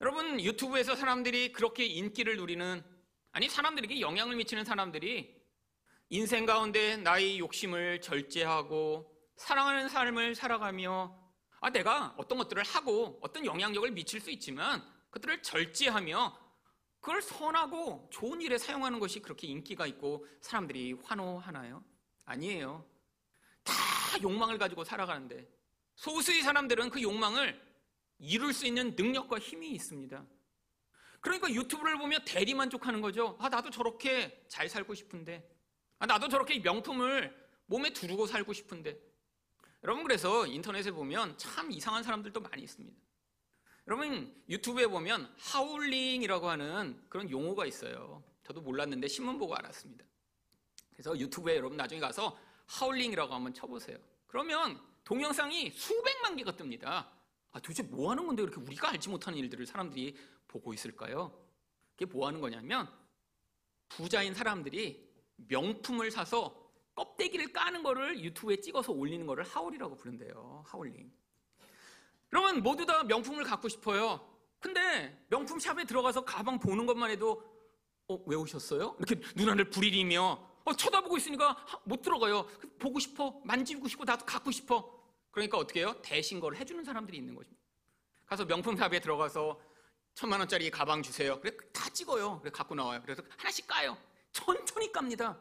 여러분, 0.00 0.40
유튜브에서 0.40 0.96
사람들이 0.96 1.52
그렇게 1.52 1.84
인기를 1.84 2.36
누리는, 2.36 2.84
아니, 3.32 3.48
사람들에게 3.48 4.00
영향을 4.00 4.36
미치는 4.36 4.64
사람들이 4.64 5.40
인생 6.08 6.44
가운데 6.44 6.96
나의 6.96 7.38
욕심을 7.38 8.00
절제하고 8.00 9.10
사랑하는 9.36 9.88
삶을 9.88 10.34
살아가며, 10.34 11.19
아, 11.60 11.68
내가 11.70 12.14
어떤 12.16 12.38
것들을 12.38 12.62
하고 12.62 13.18
어떤 13.20 13.44
영향력을 13.44 13.90
미칠 13.90 14.20
수 14.20 14.30
있지만 14.30 14.82
그들을 15.10 15.42
절제하며 15.42 16.38
그걸 17.00 17.20
선하고 17.20 18.08
좋은 18.10 18.40
일에 18.40 18.56
사용하는 18.56 18.98
것이 18.98 19.20
그렇게 19.20 19.46
인기가 19.46 19.86
있고 19.86 20.26
사람들이 20.40 20.94
환호하나요? 21.04 21.84
아니에요. 22.24 22.84
다 23.62 23.74
욕망을 24.22 24.58
가지고 24.58 24.84
살아가는데 24.84 25.46
소수의 25.96 26.42
사람들은 26.42 26.90
그 26.90 27.02
욕망을 27.02 27.60
이룰 28.18 28.52
수 28.52 28.66
있는 28.66 28.94
능력과 28.96 29.38
힘이 29.38 29.70
있습니다. 29.72 30.24
그러니까 31.20 31.52
유튜브를 31.52 31.98
보며 31.98 32.18
대리만족하는 32.24 33.02
거죠. 33.02 33.36
아, 33.38 33.50
나도 33.50 33.70
저렇게 33.70 34.44
잘 34.48 34.68
살고 34.68 34.94
싶은데. 34.94 35.46
아, 35.98 36.06
나도 36.06 36.28
저렇게 36.28 36.58
명품을 36.60 37.34
몸에 37.66 37.92
두르고 37.92 38.26
살고 38.26 38.54
싶은데. 38.54 38.98
여러분, 39.82 40.04
그래서 40.04 40.46
인터넷에 40.46 40.90
보면 40.90 41.38
참 41.38 41.70
이상한 41.72 42.02
사람들도 42.02 42.40
많이 42.40 42.62
있습니다. 42.62 42.96
여러분, 43.86 44.34
유튜브에 44.48 44.86
보면 44.86 45.34
하울링이라고 45.38 46.48
하는 46.48 47.02
그런 47.08 47.30
용어가 47.30 47.64
있어요. 47.64 48.22
저도 48.44 48.60
몰랐는데 48.60 49.08
신문 49.08 49.38
보고 49.38 49.54
알았습니다. 49.54 50.04
그래서 50.92 51.18
유튜브에 51.18 51.56
여러분 51.56 51.76
나중에 51.76 52.00
가서 52.00 52.38
하울링이라고 52.66 53.32
한번 53.32 53.54
쳐보세요. 53.54 53.96
그러면 54.26 54.80
동영상이 55.04 55.70
수백만 55.70 56.36
개가 56.36 56.52
뜹니다. 56.52 57.08
아, 57.52 57.60
도대체 57.60 57.82
뭐 57.82 58.10
하는 58.10 58.26
건데 58.26 58.42
이렇게 58.42 58.60
우리가 58.60 58.90
알지 58.90 59.08
못하는 59.08 59.38
일들을 59.38 59.66
사람들이 59.66 60.16
보고 60.46 60.74
있을까요? 60.74 61.32
그게 61.96 62.04
뭐 62.04 62.26
하는 62.26 62.40
거냐면 62.40 62.88
부자인 63.88 64.34
사람들이 64.34 65.10
명품을 65.36 66.10
사서 66.10 66.59
껍데기를 67.00 67.52
까는 67.52 67.82
거를 67.82 68.20
유튜브에 68.20 68.60
찍어서 68.60 68.92
올리는 68.92 69.26
거를 69.26 69.42
하울이라고 69.44 69.96
부른대요. 69.96 70.64
하울링. 70.66 71.10
그러면 72.28 72.62
모두 72.62 72.84
다 72.84 73.02
명품을 73.04 73.44
갖고 73.44 73.68
싶어요. 73.68 74.28
근데 74.60 75.24
명품 75.30 75.58
샵에 75.58 75.84
들어가서 75.84 76.24
가방 76.26 76.58
보는 76.58 76.84
것만 76.84 77.10
해도 77.10 77.42
어, 78.08 78.22
왜 78.26 78.36
오셨어요? 78.36 78.96
이렇게 78.98 79.20
눈알을 79.34 79.70
부리리며 79.70 80.50
어, 80.64 80.72
쳐다보고 80.74 81.16
있으니까 81.16 81.56
못 81.84 82.02
들어가요. 82.02 82.46
보고 82.78 82.98
싶어, 82.98 83.40
만지고 83.44 83.88
싶고 83.88 84.04
나도 84.04 84.26
갖고 84.26 84.50
싶어. 84.50 85.00
그러니까 85.30 85.56
어떻게 85.56 85.80
해요? 85.80 85.94
대신 86.02 86.38
걸 86.38 86.56
해주는 86.56 86.84
사람들이 86.84 87.16
있는 87.16 87.34
것입니다. 87.34 87.62
가서 88.26 88.44
명품 88.44 88.76
샵에 88.76 89.00
들어가서 89.00 89.58
천만 90.14 90.40
원짜리 90.40 90.70
가방 90.70 91.02
주세요. 91.02 91.40
그래 91.40 91.56
다 91.72 91.88
찍어요. 91.88 92.40
그래 92.40 92.50
갖고 92.50 92.74
나와요. 92.74 93.00
그래서 93.02 93.22
하나씩 93.38 93.66
까요. 93.66 93.96
천천히 94.32 94.92
깝니다. 94.92 95.38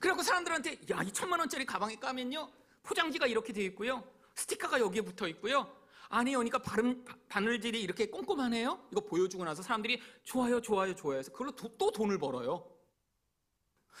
그래갖고 0.00 0.22
사람들한테 0.22 0.80
야 0.90 1.02
이 1.02 1.12
천만 1.12 1.40
원짜리 1.40 1.64
가방에 1.64 1.96
까면요 1.96 2.50
포장지가 2.82 3.26
이렇게 3.26 3.52
되어 3.52 3.64
있고요. 3.64 4.04
스티커가 4.34 4.80
여기에 4.80 5.02
붙어 5.02 5.26
있고요. 5.28 5.74
안에 6.08 6.32
여니까 6.32 6.58
바른, 6.58 7.04
바늘질이 7.28 7.80
이렇게 7.80 8.08
꼼꼼하네요. 8.10 8.86
이거 8.92 9.00
보여주고 9.00 9.44
나서 9.44 9.62
사람들이 9.62 10.00
좋아요, 10.22 10.60
좋아요, 10.60 10.94
좋아요 10.94 11.18
해서 11.18 11.32
그걸로 11.32 11.50
도, 11.52 11.76
또 11.76 11.90
돈을 11.90 12.18
벌어요. 12.18 12.70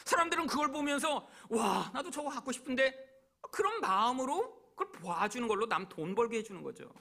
사람들은 0.04 0.46
그걸 0.46 0.70
보면서 0.70 1.28
와, 1.48 1.90
나도 1.94 2.10
저거 2.10 2.28
갖고 2.28 2.52
싶은데 2.52 2.94
그런 3.50 3.80
마음으로 3.80 4.74
그걸 4.76 4.92
봐주는 5.02 5.48
걸로 5.48 5.66
남 5.66 5.88
돈 5.88 6.14
벌게 6.14 6.38
해주는 6.38 6.62
거죠. 6.62 6.92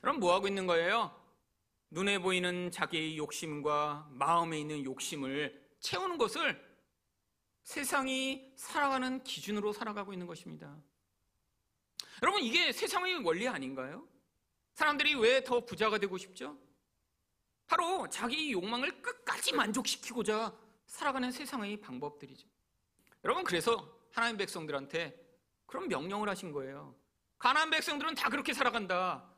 그럼 0.00 0.20
뭐 0.20 0.34
하고 0.34 0.46
있는 0.46 0.66
거예요? 0.66 1.10
눈에 1.90 2.18
보이는 2.18 2.70
자기의 2.70 3.16
욕심과 3.16 4.08
마음에 4.10 4.60
있는 4.60 4.84
욕심을 4.84 5.66
채우는 5.80 6.18
것을 6.18 6.64
세상이 7.66 8.52
살아가는 8.54 9.24
기준으로 9.24 9.72
살아가고 9.72 10.12
있는 10.12 10.28
것입니다. 10.28 10.76
여러분, 12.22 12.40
이게 12.40 12.70
세상의 12.70 13.24
원리 13.24 13.48
아닌가요? 13.48 14.06
사람들이 14.74 15.16
왜 15.16 15.42
더 15.42 15.64
부자가 15.64 15.98
되고 15.98 16.16
싶죠? 16.16 16.56
바로 17.66 18.08
자기 18.08 18.52
욕망을 18.52 19.02
끝까지 19.02 19.52
만족시키고자 19.52 20.56
살아가는 20.86 21.32
세상의 21.32 21.80
방법들이죠. 21.80 22.46
여러분, 23.24 23.42
그래서 23.42 23.98
하나님 24.12 24.36
백성들한테 24.36 25.20
그런 25.66 25.88
명령을 25.88 26.28
하신 26.28 26.52
거예요. 26.52 26.94
가나안 27.36 27.70
백성들은 27.70 28.14
다 28.14 28.30
그렇게 28.30 28.54
살아간다. 28.54 29.28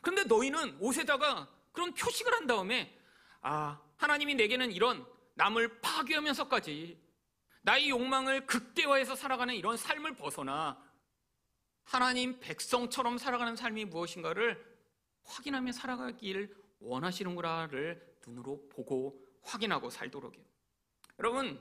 그런데 0.00 0.24
너희는 0.24 0.78
옷에다가 0.80 1.54
그런 1.72 1.92
표식을 1.92 2.32
한 2.32 2.46
다음에 2.46 2.98
아, 3.42 3.78
하나님이 3.98 4.34
내게는 4.34 4.72
이런 4.72 5.06
남을 5.34 5.82
파괴하면서까지 5.82 7.05
나의 7.66 7.90
욕망을 7.90 8.46
극대화해서 8.46 9.16
살아가는 9.16 9.52
이런 9.52 9.76
삶을 9.76 10.14
벗어나 10.14 10.80
하나님 11.82 12.38
백성처럼 12.38 13.18
살아가는 13.18 13.56
삶이 13.56 13.86
무엇인가를 13.86 14.64
확인하며 15.24 15.72
살아가기를 15.72 16.56
원하시는구나를 16.78 18.18
눈으로 18.24 18.68
보고 18.68 19.20
확인하고 19.42 19.90
살도록요. 19.90 20.44
여러분, 21.18 21.60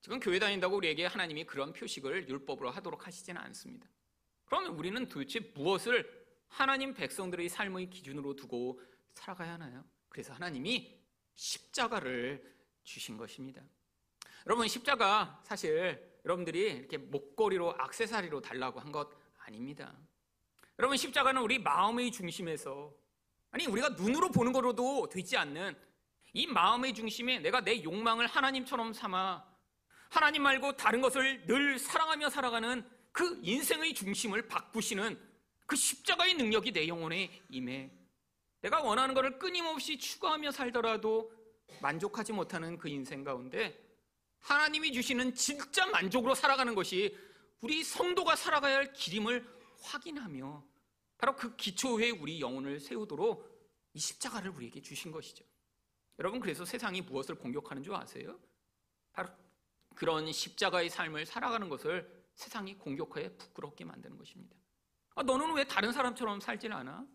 지금 0.00 0.18
교회 0.18 0.38
다닌다고 0.38 0.76
우리에게 0.76 1.04
하나님이 1.04 1.44
그런 1.44 1.74
표식을 1.74 2.26
율법으로 2.26 2.70
하도록 2.70 3.06
하시지는 3.06 3.38
않습니다. 3.42 3.86
그러면 4.46 4.72
우리는 4.72 5.06
도대체 5.10 5.40
무엇을 5.54 6.26
하나님 6.48 6.94
백성들의 6.94 7.50
삶의 7.50 7.90
기준으로 7.90 8.34
두고 8.34 8.80
살아가야 9.12 9.52
하나요? 9.52 9.84
그래서 10.08 10.32
하나님이 10.32 10.98
십자가를 11.34 12.50
주신 12.82 13.18
것입니다. 13.18 13.62
여러분, 14.46 14.68
십자가 14.68 15.40
사실 15.44 15.98
여러분들이 16.24 16.60
이렇게 16.70 16.98
목걸이로 16.98 17.74
악세사리로 17.78 18.40
달라고 18.40 18.80
한 18.80 18.92
것 18.92 19.08
아닙니다. 19.38 19.94
여러분, 20.78 20.96
십자가는 20.96 21.40
우리 21.40 21.58
마음의 21.58 22.12
중심에서 22.12 22.92
아니, 23.50 23.66
우리가 23.66 23.90
눈으로 23.90 24.30
보는 24.30 24.52
거로도 24.52 25.08
되지 25.08 25.36
않는 25.36 25.76
이 26.32 26.46
마음의 26.46 26.94
중심에 26.94 27.38
내가 27.38 27.60
내 27.60 27.82
욕망을 27.82 28.26
하나님처럼 28.26 28.92
삼아 28.92 29.44
하나님 30.10 30.42
말고 30.42 30.76
다른 30.76 31.00
것을 31.00 31.46
늘 31.46 31.78
사랑하며 31.78 32.30
살아가는 32.30 32.88
그 33.12 33.38
인생의 33.42 33.94
중심을 33.94 34.48
바꾸시는 34.48 35.18
그 35.66 35.76
십자가의 35.76 36.34
능력이 36.34 36.72
내 36.72 36.88
영혼에 36.88 37.42
임해 37.48 37.90
내가 38.60 38.82
원하는 38.82 39.14
것을 39.14 39.38
끊임없이 39.38 39.98
추구하며 39.98 40.50
살더라도 40.50 41.32
만족하지 41.80 42.32
못하는 42.32 42.76
그 42.76 42.88
인생 42.88 43.22
가운데 43.22 43.83
하나님이 44.44 44.92
주시는 44.92 45.34
진짜 45.34 45.86
만족으로 45.86 46.34
살아가는 46.34 46.74
것이 46.74 47.16
우리 47.60 47.82
성도가 47.82 48.36
살아가야 48.36 48.76
할 48.76 48.92
길임을 48.92 49.44
확인하며 49.80 50.62
바로 51.16 51.34
그 51.34 51.56
기초에 51.56 52.10
우리 52.10 52.40
영혼을 52.40 52.78
세우도록 52.78 53.50
이 53.94 53.98
십자가를 53.98 54.50
우리에게 54.50 54.82
주신 54.82 55.12
것이죠. 55.12 55.44
여러분 56.18 56.40
그래서 56.40 56.64
세상이 56.66 57.00
무엇을 57.00 57.36
공격하는 57.36 57.82
줄 57.82 57.94
아세요? 57.94 58.38
바로 59.12 59.30
그런 59.94 60.30
십자가의 60.30 60.90
삶을 60.90 61.24
살아가는 61.24 61.68
것을 61.70 62.24
세상이 62.34 62.76
공격하여 62.76 63.30
부끄럽게 63.38 63.84
만드는 63.84 64.18
것입니다. 64.18 64.54
아, 65.14 65.22
너는 65.22 65.54
왜 65.54 65.64
다른 65.64 65.92
사람처럼 65.92 66.40
살질 66.40 66.72
않아? 66.72 67.06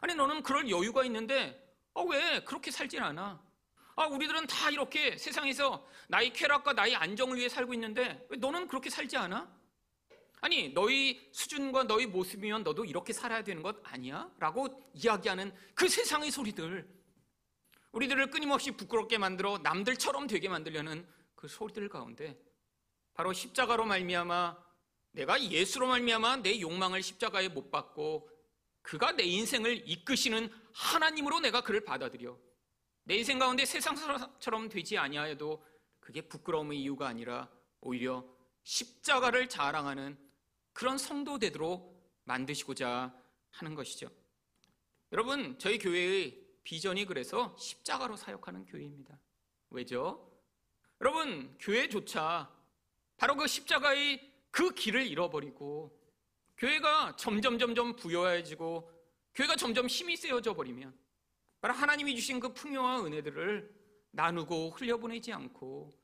아니, 0.00 0.14
너는 0.14 0.42
그럴 0.42 0.70
여유가 0.70 1.04
있는데, 1.04 1.76
아, 1.94 2.02
왜 2.02 2.42
그렇게 2.44 2.70
살질 2.70 3.02
않아? 3.02 3.44
아, 3.96 4.06
우리들은 4.06 4.46
다 4.46 4.70
이렇게 4.70 5.16
세상에서 5.16 5.86
나의 6.08 6.32
쾌락과 6.32 6.72
나의 6.72 6.96
안정을 6.96 7.38
위해 7.38 7.48
살고 7.48 7.74
있는데, 7.74 8.26
왜 8.28 8.36
너는 8.36 8.66
그렇게 8.66 8.90
살지 8.90 9.16
않아? 9.16 9.48
아니, 10.40 10.68
너희 10.74 11.30
수준과 11.32 11.84
너희 11.84 12.06
모습이면 12.06 12.64
너도 12.64 12.84
이렇게 12.84 13.12
살아야 13.12 13.42
되는 13.42 13.62
것 13.62 13.76
아니야? 13.84 14.30
라고 14.38 14.68
이야기하는 14.92 15.54
그 15.74 15.88
세상의 15.88 16.30
소리들. 16.30 16.86
우리들을 17.92 18.30
끊임없이 18.30 18.72
부끄럽게 18.72 19.18
만들어 19.18 19.58
남들처럼 19.58 20.26
되게 20.26 20.48
만들려는 20.48 21.06
그 21.36 21.46
소리들 21.46 21.88
가운데 21.88 22.36
바로 23.14 23.32
십자가로 23.32 23.84
말미암아 23.84 24.56
내가 25.12 25.40
예수로 25.40 25.86
말미암아 25.86 26.38
내 26.38 26.60
욕망을 26.60 27.02
십자가에 27.02 27.48
못 27.48 27.70
받고 27.70 28.28
그가 28.82 29.12
내 29.12 29.22
인생을 29.22 29.88
이끄시는 29.88 30.50
하나님으로 30.72 31.38
내가 31.38 31.60
그를 31.60 31.84
받아들여 31.84 32.36
내 33.04 33.16
인생 33.16 33.38
가운데 33.38 33.66
세상 33.66 33.96
사람처럼 33.96 34.70
되지 34.70 34.96
아니하여도 34.96 35.62
그게 36.00 36.22
부끄러움의 36.22 36.80
이유가 36.80 37.06
아니라 37.06 37.50
오히려 37.80 38.24
십자가를 38.62 39.48
자랑하는 39.48 40.18
그런 40.72 40.96
성도 40.96 41.38
되도록 41.38 41.94
만드시고자 42.24 43.14
하는 43.50 43.74
것이죠. 43.74 44.10
여러분, 45.12 45.58
저희 45.58 45.78
교회의 45.78 46.42
비전이 46.64 47.04
그래서 47.04 47.54
십자가로 47.58 48.16
사역하는 48.16 48.64
교회입니다. 48.64 49.18
왜죠? 49.70 50.32
여러분, 51.00 51.54
교회조차 51.60 52.50
바로 53.18 53.36
그 53.36 53.46
십자가의 53.46 54.32
그 54.50 54.70
길을 54.72 55.06
잃어버리고 55.06 56.00
교회가 56.56 57.16
점점 57.16 57.58
점점 57.58 57.96
부여해지고 57.96 58.90
교회가 59.34 59.56
점점 59.56 59.88
힘이 59.88 60.16
세워져 60.16 60.54
버리면 60.54 61.03
바로 61.64 61.72
하나님이 61.72 62.14
주신 62.14 62.40
그 62.40 62.52
풍요와 62.52 63.06
은혜들을 63.06 63.74
나누고 64.10 64.72
흘려보내지 64.72 65.32
않고 65.32 65.98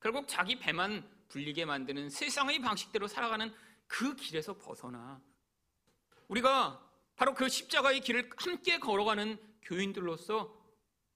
결국 0.00 0.26
자기 0.26 0.58
배만 0.58 1.06
불리게 1.28 1.66
만드는 1.66 2.08
세상의 2.08 2.62
방식대로 2.62 3.06
살아가는 3.06 3.52
그 3.86 4.16
길에서 4.16 4.56
벗어나 4.56 5.20
우리가 6.28 6.82
바로 7.14 7.34
그 7.34 7.46
십자가의 7.46 8.00
길을 8.00 8.30
함께 8.38 8.78
걸어가는 8.78 9.36
교인들로서 9.60 10.58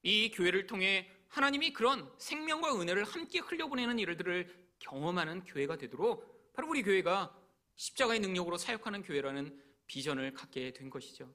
이 0.03 0.31
교회를 0.31 0.67
통해 0.67 1.11
하나님이 1.29 1.73
그런 1.73 2.13
생명과 2.19 2.79
은혜를 2.79 3.05
함께 3.05 3.39
흘려보내는 3.39 3.99
일들을 3.99 4.75
경험하는 4.79 5.45
교회가 5.45 5.79
되도록 5.79 6.53
바로 6.53 6.69
우리 6.69 6.83
교회가 6.83 7.35
십자가의 7.77 8.21
능력으로 8.21 8.59
사역하는 8.59 9.05
교회라는 9.05 9.59
비전을 9.87 10.35
갖게 10.35 10.75
된 10.75 10.91
것이죠. 10.91 11.33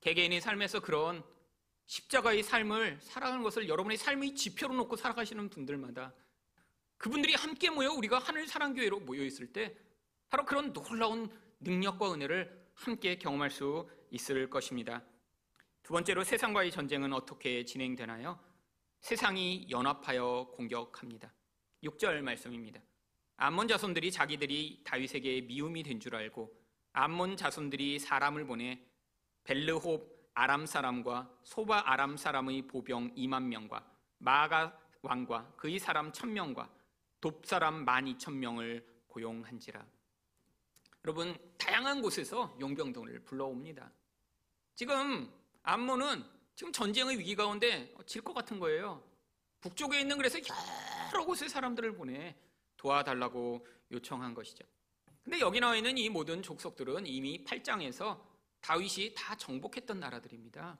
개개인의 0.00 0.40
삶에서 0.40 0.80
그런 0.80 1.22
십자가의 1.92 2.42
삶을 2.42 3.00
살아가는 3.02 3.42
것을 3.42 3.68
여러분의 3.68 3.98
삶의 3.98 4.34
지표로 4.34 4.72
놓고 4.74 4.96
살아가시는 4.96 5.50
분들마다 5.50 6.14
그분들이 6.96 7.34
함께 7.34 7.68
모여 7.68 7.92
우리가 7.92 8.18
하늘 8.18 8.46
사랑교회로 8.46 9.00
모여 9.00 9.22
있을 9.22 9.52
때 9.52 9.76
바로 10.30 10.46
그런 10.46 10.72
놀라운 10.72 11.30
능력과 11.60 12.14
은혜를 12.14 12.66
함께 12.72 13.16
경험할 13.16 13.50
수 13.50 13.86
있을 14.10 14.48
것입니다. 14.48 15.04
두 15.82 15.92
번째로 15.92 16.24
세상과의 16.24 16.70
전쟁은 16.70 17.12
어떻게 17.12 17.62
진행되나요? 17.66 18.40
세상이 19.00 19.66
연합하여 19.68 20.50
공격합니다. 20.54 21.30
6절 21.84 22.22
말씀입니다. 22.22 22.80
암몬 23.36 23.68
자손들이 23.68 24.10
자기들이 24.10 24.80
다윗에게 24.84 25.42
미움이 25.42 25.82
된 25.82 26.00
줄 26.00 26.16
알고 26.16 26.58
암몬 26.94 27.36
자손들이 27.36 27.98
사람을 27.98 28.46
보내 28.46 28.82
벨르홉 29.44 30.11
아람 30.34 30.66
사람과 30.66 31.30
소바 31.42 31.82
아람 31.86 32.16
사람의 32.16 32.66
보병 32.66 33.14
2만 33.14 33.44
명과 33.44 33.84
마가 34.18 34.78
왕과 35.02 35.52
그의 35.56 35.78
사람 35.78 36.12
1000명과 36.12 36.68
돕 37.20 37.44
사람 37.44 37.84
12,000명을 37.84 38.84
고용한지라. 39.08 39.84
여러분 41.04 41.36
다양한 41.58 42.00
곳에서 42.00 42.56
용병들을 42.60 43.24
불러옵니다. 43.24 43.90
지금 44.74 45.30
암몬은 45.62 46.24
지금 46.54 46.72
전쟁의 46.72 47.18
위기 47.18 47.34
가운데 47.34 47.94
질 48.06 48.22
것 48.22 48.32
같은 48.32 48.58
거예요. 48.58 49.02
북쪽에 49.60 50.00
있는 50.00 50.16
그래서 50.16 50.38
여러 51.12 51.24
곳에 51.24 51.48
사람들을 51.48 51.94
보내 51.94 52.36
도와달라고 52.76 53.66
요청한 53.92 54.34
것이죠. 54.34 54.64
근데 55.22 55.38
여기 55.40 55.60
나와 55.60 55.76
있는 55.76 55.96
이 55.98 56.08
모든 56.08 56.42
족속들은 56.42 57.06
이미 57.06 57.44
8장에서 57.44 58.20
다윗이 58.62 59.14
다 59.14 59.36
정복했던 59.36 60.00
나라들입니다. 60.00 60.78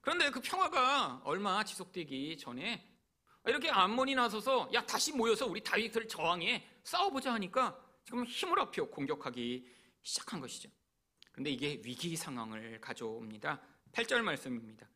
그런데 0.00 0.30
그 0.30 0.40
평화가 0.40 1.22
얼마 1.24 1.64
지속되기 1.64 2.36
전에 2.36 2.86
이렇게 3.46 3.70
암몬이 3.70 4.14
나서서 4.14 4.68
야 4.74 4.84
다시 4.84 5.12
모여서 5.12 5.46
우리 5.46 5.62
다윗을 5.62 6.08
저항해 6.08 6.66
싸워보자 6.84 7.32
하니까 7.34 7.80
지금 8.04 8.24
힘을 8.24 8.58
합혀 8.58 8.84
공격하기 8.84 9.66
시작한 10.02 10.40
것이죠. 10.40 10.68
근데 11.32 11.50
이게 11.50 11.80
위기 11.84 12.16
상황을 12.16 12.80
가져옵니다. 12.80 13.60
8절 13.92 14.22
말씀입니다. 14.22 14.88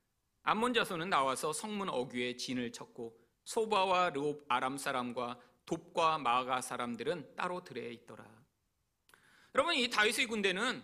암몬 0.42 0.74
자손은 0.74 1.10
나와서 1.10 1.52
성문 1.52 1.88
어귀에 1.88 2.36
진을 2.36 2.72
쳤고 2.72 3.18
소바와 3.44 4.10
르옵 4.10 4.44
아람 4.48 4.78
사람과 4.78 5.38
돕과 5.66 6.18
마가 6.18 6.60
사람들은 6.60 7.36
따로 7.36 7.62
들에 7.62 7.92
있더라. 7.92 8.24
여러분 9.54 9.74
이 9.74 9.88
다윗의 9.90 10.26
군대는 10.26 10.82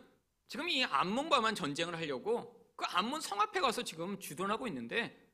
지금 0.49 0.69
이 0.69 0.85
암몬과만 0.85 1.55
전쟁을 1.55 1.97
하려고 1.97 2.55
그 2.77 2.85
암몬 2.87 3.21
성 3.21 3.41
앞에 3.41 3.61
가서 3.61 3.83
지금 3.83 4.19
주둔하고 4.19 4.67
있는데 4.69 5.27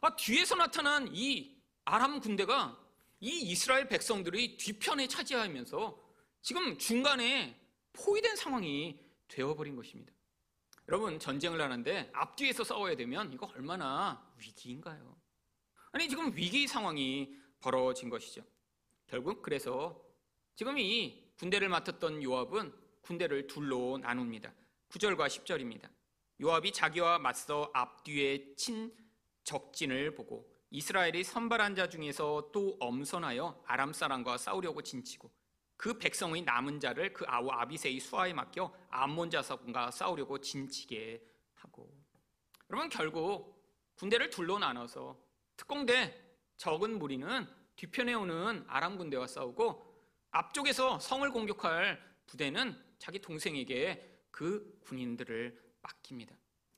아, 0.00 0.16
뒤에서 0.16 0.54
나타난 0.54 1.08
이 1.12 1.60
아람 1.84 2.20
군대가 2.20 2.78
이 3.20 3.28
이스라엘 3.40 3.88
백성들의 3.88 4.56
뒤편에 4.56 5.06
차지하면서 5.06 6.00
지금 6.40 6.76
중간에 6.78 7.60
포위된 7.92 8.36
상황이 8.36 8.98
되어버린 9.28 9.76
것입니다. 9.76 10.12
여러분 10.88 11.18
전쟁을 11.18 11.60
하는데 11.60 12.10
앞뒤에서 12.12 12.64
싸워야 12.64 12.96
되면 12.96 13.32
이거 13.32 13.46
얼마나 13.54 14.28
위기인가요? 14.38 15.16
아니 15.92 16.08
지금 16.08 16.34
위기 16.34 16.66
상황이 16.66 17.36
벌어진 17.60 18.08
것이죠. 18.08 18.42
결국 19.06 19.42
그래서 19.42 20.02
지금 20.56 20.78
이 20.78 21.32
군대를 21.38 21.68
맡았던 21.68 22.22
요압은 22.22 22.81
군대를 23.02 23.46
둘로 23.46 23.98
나눕니다. 23.98 24.52
9절과 24.90 25.26
10절입니다. 25.26 25.88
요압이 26.40 26.72
자기와 26.72 27.18
맞서 27.18 27.70
앞뒤에 27.72 28.54
친 28.56 28.92
적진을 29.44 30.14
보고 30.14 30.50
이스라엘이 30.70 31.22
선발한 31.24 31.74
자 31.74 31.88
중에서 31.88 32.50
또 32.52 32.76
엄선하여 32.80 33.62
아람 33.66 33.92
사람과 33.92 34.38
싸우려고 34.38 34.82
진치고 34.82 35.30
그 35.76 35.98
백성의 35.98 36.42
남은 36.42 36.80
자를 36.80 37.12
그 37.12 37.24
아우 37.28 37.50
아비세의 37.50 38.00
수하에 38.00 38.32
맡겨 38.32 38.72
암몬 38.88 39.30
자석과 39.30 39.90
싸우려고 39.90 40.38
진치게 40.40 41.22
하고 41.54 41.92
여러분 42.70 42.88
결국 42.88 43.62
군대를 43.96 44.30
둘로 44.30 44.58
나눠서 44.58 45.18
특공대 45.56 46.18
적은 46.56 46.98
무리는 46.98 47.46
뒤편에 47.76 48.14
오는 48.14 48.64
아람 48.68 48.96
군대와 48.96 49.26
싸우고 49.26 49.92
앞쪽에서 50.30 50.98
성을 50.98 51.28
공격할 51.30 52.00
부대는 52.26 52.91
자기 53.02 53.18
동생에게 53.18 54.28
그 54.30 54.78
군인들을 54.84 55.60
맡깁니다. 55.80 56.36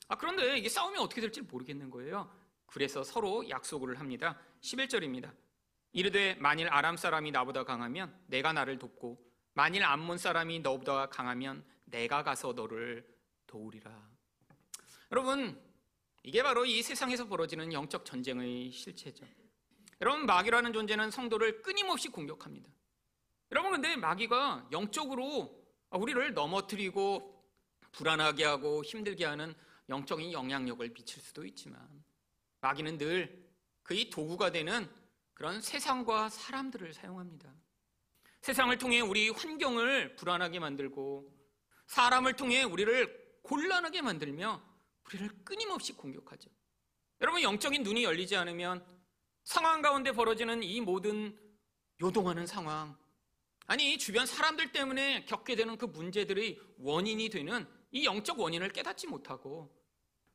아, 0.08 0.16
그런데 0.16 0.56
이게 0.56 0.70
싸우면 0.70 1.02
어떻게 1.02 1.20
될지 1.20 1.42
모르겠는 1.42 1.90
거예요. 1.90 2.34
그래서 2.64 3.04
서로 3.04 3.46
약속을 3.50 4.00
합니다. 4.00 4.40
11절입니다. 4.62 5.30
이르되 5.92 6.34
만일 6.36 6.68
아람 6.68 6.96
사람이 6.96 7.30
나보다 7.30 7.64
강하면 7.64 8.18
내가 8.26 8.54
나를 8.54 8.78
돕고 8.78 9.22
만일 9.52 9.84
암몬 9.84 10.16
사람이 10.16 10.60
너보다 10.60 11.10
강하면 11.10 11.62
내가 11.84 12.24
가서 12.24 12.54
너를 12.54 13.06
도우리라. 13.46 13.94
여러분, 15.12 15.60
이게 16.22 16.42
바로 16.42 16.64
이 16.64 16.82
세상에서 16.82 17.26
벌어지는 17.26 17.70
영적 17.74 18.06
전쟁의 18.06 18.72
실체죠. 18.72 19.26
여러분, 20.00 20.24
마귀라는 20.24 20.72
존재는 20.72 21.10
성도를 21.10 21.60
끊임없이 21.60 22.08
공격합니다. 22.08 22.70
여러분, 23.52 23.72
근데 23.72 23.94
마귀가 23.96 24.68
영적으로 24.72 25.63
우리를 25.98 26.34
넘어뜨리고 26.34 27.32
불안하게 27.92 28.44
하고 28.44 28.82
힘들게 28.82 29.24
하는 29.24 29.54
영적인 29.88 30.32
영향력을 30.32 30.92
미칠 30.92 31.22
수도 31.22 31.44
있지만 31.44 32.04
마귀는 32.60 32.98
늘 32.98 33.44
그의 33.82 34.10
도구가 34.10 34.50
되는 34.50 34.88
그런 35.34 35.60
세상과 35.60 36.30
사람들을 36.30 36.92
사용합니다. 36.94 37.52
세상을 38.40 38.76
통해 38.78 39.00
우리 39.00 39.30
환경을 39.30 40.16
불안하게 40.16 40.58
만들고 40.58 41.32
사람을 41.86 42.34
통해 42.34 42.62
우리를 42.62 43.40
곤란하게 43.42 44.02
만들며 44.02 44.62
우리를 45.06 45.44
끊임없이 45.44 45.92
공격하죠. 45.92 46.50
여러분 47.20 47.42
영적인 47.42 47.82
눈이 47.82 48.04
열리지 48.04 48.36
않으면 48.36 48.84
상황 49.44 49.82
가운데 49.82 50.12
벌어지는 50.12 50.62
이 50.62 50.80
모든 50.80 51.38
요동하는 52.00 52.46
상황 52.46 52.96
아니 53.66 53.96
주변 53.98 54.26
사람들 54.26 54.72
때문에 54.72 55.24
겪게 55.24 55.56
되는 55.56 55.78
그 55.78 55.86
문제들의 55.86 56.60
원인이 56.78 57.28
되는 57.30 57.66
이 57.90 58.04
영적 58.04 58.38
원인을 58.38 58.70
깨닫지 58.70 59.06
못하고 59.06 59.74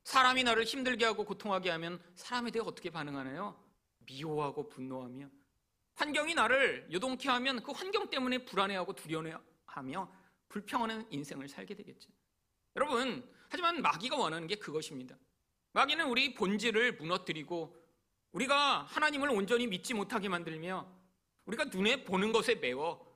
사람이 0.03 0.43
나를 0.43 0.63
힘들게 0.63 1.05
하고 1.05 1.25
고통하게 1.25 1.69
하면 1.71 2.01
사람에 2.15 2.51
대해 2.51 2.63
어떻게 2.65 2.89
반응하나요? 2.89 3.61
미워하고 3.99 4.69
분노하며 4.69 5.29
환경이 5.95 6.33
나를 6.33 6.87
요동케 6.91 7.29
하면 7.29 7.61
그 7.61 7.71
환경 7.71 8.09
때문에 8.09 8.45
불안해하고 8.45 8.93
두려워하며 8.93 10.11
불평하는 10.47 11.05
인생을 11.11 11.47
살게 11.49 11.75
되겠죠. 11.75 12.09
여러분, 12.75 13.29
하지만 13.49 13.81
마귀가 13.81 14.15
원하는 14.15 14.47
게 14.47 14.55
그것입니다. 14.55 15.15
마귀는 15.73 16.07
우리 16.07 16.33
본질을 16.33 16.93
무너뜨리고 16.93 17.75
우리가 18.31 18.83
하나님을 18.83 19.29
온전히 19.29 19.67
믿지 19.67 19.93
못하게 19.93 20.29
만들며 20.29 20.89
우리가 21.45 21.65
눈에 21.65 22.03
보는 22.03 22.31
것에 22.31 22.55
매워 22.55 23.08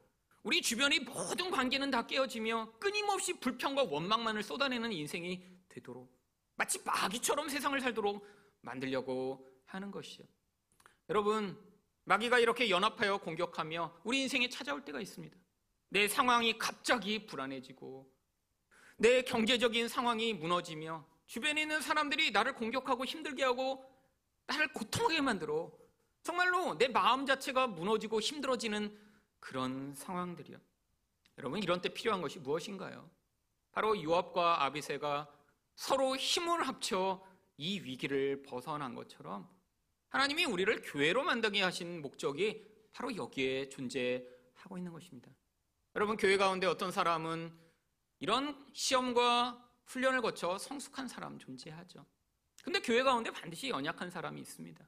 우리 0.43 0.61
주변의 0.61 0.99
모든 1.01 1.49
관계는 1.49 1.89
다 1.89 2.05
깨어지며 2.05 2.73
끊임없이 2.79 3.33
불평과 3.39 3.83
원망만을 3.83 4.43
쏟아내는 4.43 4.91
인생이 4.91 5.41
되도록 5.69 6.13
마치 6.55 6.83
마귀처럼 6.83 7.47
세상을 7.47 7.79
살도록 7.79 8.27
만들려고 8.61 9.49
하는 9.65 9.89
것이죠. 9.89 10.23
여러분, 11.09 11.57
마귀가 12.03 12.39
이렇게 12.39 12.69
연합하여 12.69 13.17
공격하며 13.19 14.01
우리 14.03 14.21
인생에 14.23 14.49
찾아올 14.49 14.83
때가 14.83 14.99
있습니다. 14.99 15.35
내 15.89 16.07
상황이 16.09 16.57
갑자기 16.57 17.25
불안해지고 17.25 18.11
내 18.97 19.21
경제적인 19.21 19.87
상황이 19.87 20.33
무너지며 20.33 21.07
주변에 21.25 21.61
있는 21.61 21.81
사람들이 21.81 22.31
나를 22.31 22.55
공격하고 22.55 23.05
힘들게 23.05 23.43
하고 23.43 23.89
나를 24.45 24.73
고통하게 24.73 25.21
만들어 25.21 25.71
정말로 26.21 26.77
내 26.77 26.89
마음 26.89 27.25
자체가 27.25 27.67
무너지고 27.67 28.19
힘들어지는 28.19 29.02
그런 29.43 29.93
상황들이요. 29.93 30.57
여러분 31.37 31.61
이런 31.61 31.81
때 31.81 31.89
필요한 31.89 32.21
것이 32.21 32.39
무엇인가요? 32.39 33.09
바로 33.73 33.99
유압과 33.99 34.63
아비세가 34.63 35.29
서로 35.75 36.15
힘을 36.15 36.65
합쳐 36.65 37.21
이 37.57 37.81
위기를 37.81 38.41
벗어난 38.43 38.95
것처럼 38.95 39.49
하나님이 40.07 40.45
우리를 40.45 40.81
교회로 40.83 41.23
만들게 41.23 41.61
하신 41.61 42.01
목적이 42.01 42.65
바로 42.93 43.13
여기에 43.13 43.67
존재하고 43.67 44.77
있는 44.77 44.93
것입니다. 44.93 45.29
여러분 45.95 46.15
교회 46.15 46.37
가운데 46.37 46.65
어떤 46.65 46.91
사람은 46.91 47.53
이런 48.19 48.65
시험과 48.71 49.61
훈련을 49.87 50.21
거쳐 50.21 50.57
성숙한 50.57 51.09
사람 51.09 51.37
존재하죠. 51.37 52.05
근데 52.63 52.79
교회 52.79 53.03
가운데 53.03 53.29
반드시 53.29 53.67
연약한 53.67 54.09
사람이 54.09 54.39
있습니다. 54.39 54.87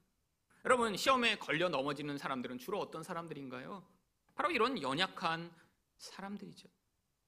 여러분 0.63 0.95
시험에 0.95 1.37
걸려 1.39 1.67
넘어지는 1.67 2.17
사람들은 2.17 2.57
주로 2.57 2.79
어떤 2.79 3.03
사람들인가요? 3.03 3.94
바로 4.35 4.51
이런 4.51 4.81
연약한 4.81 5.51
사람들이죠. 5.97 6.67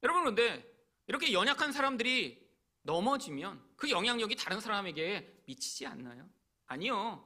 여러분 0.04 0.24
그런데 0.24 0.78
이렇게 1.08 1.34
연약한 1.34 1.72
사람들이 1.72 2.46
넘어지면 2.84 3.62
그 3.76 3.90
영향력이 3.90 4.36
다른 4.36 4.60
사람에게 4.60 5.42
미치지 5.46 5.88
않나요? 5.88 6.30
아니요. 6.68 7.24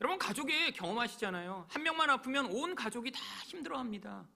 여러분 0.00 0.18
가족이 0.18 0.72
경험하시잖아요. 0.72 1.66
한 1.68 1.82
명만 1.82 2.08
아프면 2.10 2.46
온 2.46 2.74
가족이 2.74 3.10
다 3.12 3.20
힘들어합니다. 3.46 4.28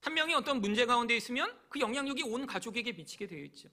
한 0.00 0.14
명이 0.14 0.34
어떤 0.34 0.60
문제 0.60 0.86
가운데 0.86 1.16
있으면 1.16 1.56
그 1.68 1.78
영향력이 1.80 2.22
온 2.24 2.46
가족에게 2.46 2.92
미치게 2.92 3.26
되어 3.26 3.44
있죠. 3.44 3.68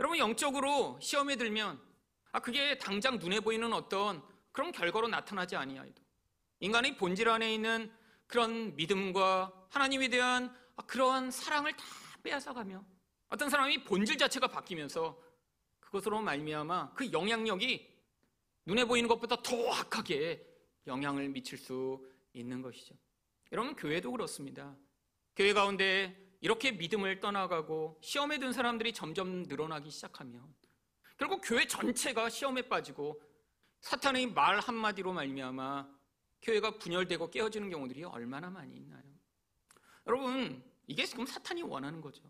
여러분 0.00 0.18
영적으로 0.18 0.98
시험에 1.00 1.36
들면 1.36 1.80
아 2.32 2.40
그게 2.40 2.78
당장 2.78 3.18
눈에 3.18 3.40
보이는 3.40 3.72
어떤 3.72 4.22
그런 4.52 4.72
결과로 4.72 5.08
나타나지 5.08 5.56
아니하여도 5.56 6.02
인간의 6.60 6.96
본질 6.96 7.28
안에 7.28 7.52
있는 7.52 7.92
그런 8.32 8.74
믿음과 8.76 9.66
하나님에 9.68 10.08
대한 10.08 10.56
그러한 10.86 11.30
사랑을 11.30 11.76
다 11.76 11.84
빼앗아가며 12.22 12.82
어떤 13.28 13.50
사람이 13.50 13.84
본질 13.84 14.16
자체가 14.16 14.46
바뀌면서 14.46 15.22
그것으로 15.80 16.22
말미암아 16.22 16.94
그 16.94 17.12
영향력이 17.12 17.94
눈에 18.64 18.86
보이는 18.86 19.06
것보다 19.06 19.36
더 19.42 19.70
악하게 19.74 20.48
영향을 20.86 21.28
미칠 21.28 21.58
수 21.58 22.02
있는 22.32 22.62
것이죠. 22.62 22.94
여러분 23.52 23.76
교회도 23.76 24.10
그렇습니다. 24.10 24.74
교회 25.36 25.52
가운데 25.52 26.16
이렇게 26.40 26.72
믿음을 26.72 27.20
떠나가고 27.20 27.98
시험에 28.00 28.38
든 28.38 28.54
사람들이 28.54 28.94
점점 28.94 29.42
늘어나기 29.42 29.90
시작하면 29.90 30.54
결국 31.18 31.42
교회 31.44 31.66
전체가 31.66 32.30
시험에 32.30 32.62
빠지고 32.62 33.20
사탄의 33.82 34.28
말 34.28 34.58
한마디로 34.58 35.12
말미암아 35.12 36.01
교회가 36.42 36.78
분열되고 36.78 37.30
깨어지는 37.30 37.70
경우들이 37.70 38.04
얼마나 38.04 38.50
많이 38.50 38.76
있나요? 38.76 39.02
여러분 40.06 40.62
이게 40.86 41.04
지금 41.04 41.24
사탄이 41.24 41.62
원하는 41.62 42.00
거죠. 42.00 42.22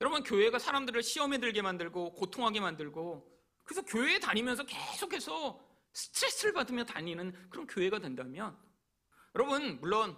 여러분 0.00 0.22
교회가 0.22 0.58
사람들을 0.58 1.02
시험에 1.02 1.38
들게 1.38 1.62
만들고 1.62 2.14
고통하게 2.14 2.60
만들고 2.60 3.38
그래서 3.64 3.82
교회에 3.82 4.18
다니면서 4.18 4.64
계속해서 4.64 5.60
스트레스를 5.92 6.52
받으며 6.52 6.84
다니는 6.84 7.50
그런 7.50 7.66
교회가 7.66 7.98
된다면 7.98 8.56
여러분 9.34 9.80
물론 9.80 10.16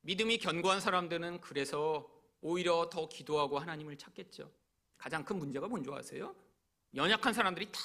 믿음이 0.00 0.38
견고한 0.38 0.80
사람들은 0.80 1.40
그래서 1.40 2.08
오히려 2.40 2.88
더 2.90 3.08
기도하고 3.08 3.58
하나님을 3.58 3.96
찾겠죠. 3.96 4.50
가장 4.96 5.24
큰 5.24 5.38
문제가 5.38 5.68
뭔지 5.68 5.90
아세요? 5.92 6.34
연약한 6.94 7.32
사람들이 7.32 7.70
다 7.70 7.80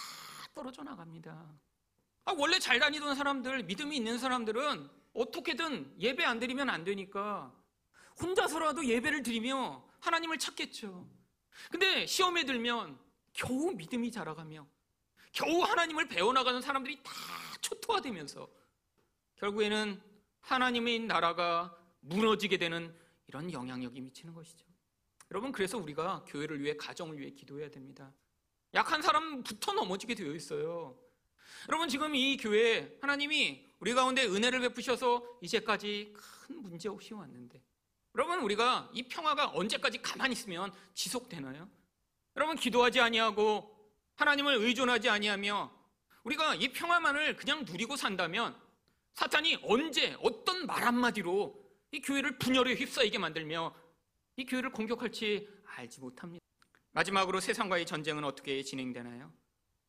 떨어져 0.54 0.84
나갑니다. 0.84 1.54
아, 2.28 2.34
원래 2.38 2.60
잘 2.60 2.78
다니던 2.78 3.16
사람들, 3.16 3.64
믿음이 3.64 3.96
있는 3.96 4.18
사람들은 4.18 4.90
어떻게든 5.14 5.96
예배 5.98 6.26
안 6.26 6.40
드리면 6.40 6.70
안 6.70 6.84
되니까 6.84 7.56
혼자서라도 8.22 8.86
예배를 8.86 9.24
드리며 9.24 9.88
하나님을 10.02 10.38
찾겠죠. 10.38 11.10
근데 11.72 12.06
시험에 12.06 12.44
들면 12.44 13.00
겨우 13.32 13.72
믿음이 13.72 14.12
자라가며 14.12 14.68
겨우 15.32 15.62
하나님을 15.62 16.10
배워나가는 16.10 16.62
사람들이 16.62 17.02
다 17.02 17.14
초토화되면서 17.62 18.46
결국에는 19.38 20.02
하나님의 20.42 21.00
나라가 21.00 21.78
무너지게 22.02 22.58
되는 22.58 22.94
이런 23.28 23.54
영향력이 23.54 24.02
미치는 24.02 24.34
것이죠. 24.34 24.66
여러분, 25.32 25.54
그래서 25.54 25.78
우리가 25.78 26.26
교회를 26.28 26.62
위해, 26.62 26.76
가정을 26.76 27.20
위해 27.20 27.32
기도해야 27.32 27.70
됩니다. 27.70 28.14
약한 28.74 29.02
사람부터 29.02 29.72
넘어지게 29.72 30.14
되어 30.14 30.34
있어요. 30.34 31.07
여러분, 31.70 31.90
지금 31.90 32.16
이 32.16 32.38
교회, 32.38 32.98
하나님이 33.02 33.66
우리 33.80 33.94
가운데 33.94 34.26
은혜를 34.26 34.60
베푸셔서 34.62 35.40
이제까지 35.42 36.14
큰 36.16 36.62
문제 36.62 36.90
없이 36.90 37.14
왔는데, 37.14 37.62
여러분, 38.16 38.40
우리가 38.40 38.90
이 38.94 39.04
평화가 39.04 39.52
언제까지 39.54 40.02
가만히 40.02 40.34
있으면 40.34 40.72
지속되나요? 40.94 41.70
여러분, 42.36 42.56
기도하지 42.56 43.00
아니하고 43.00 43.76
하나님을 44.16 44.56
의존하지 44.56 45.10
아니하며 45.10 45.72
우리가 46.24 46.56
이 46.56 46.70
평화만을 46.70 47.36
그냥 47.36 47.64
누리고 47.66 47.96
산다면 47.96 48.56
사탄이 49.14 49.60
언제 49.64 50.16
어떤 50.22 50.66
말 50.66 50.84
한마디로 50.84 51.68
이 51.92 52.02
교회를 52.02 52.38
분열에 52.38 52.76
휩싸이게 52.76 53.18
만들며 53.18 53.74
이 54.36 54.46
교회를 54.46 54.72
공격할지 54.72 55.48
알지 55.76 56.00
못합니다. 56.02 56.44
마지막으로 56.92 57.40
세상과의 57.40 57.86
전쟁은 57.86 58.24
어떻게 58.24 58.62
진행되나요? 58.62 59.32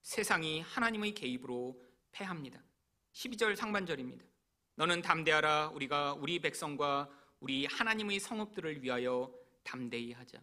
세상이 0.08 0.62
하나님의 0.62 1.12
개입으로 1.12 1.78
패합니다. 2.12 2.58
12절 3.12 3.54
상반절입니다. 3.54 4.24
너는 4.76 5.02
담대하라 5.02 5.68
우리가 5.74 6.14
우리 6.14 6.38
백성과 6.38 7.10
우리 7.40 7.66
하나님의 7.66 8.18
성읍들을 8.18 8.82
위하여 8.82 9.30
담대히 9.64 10.12
하자. 10.12 10.42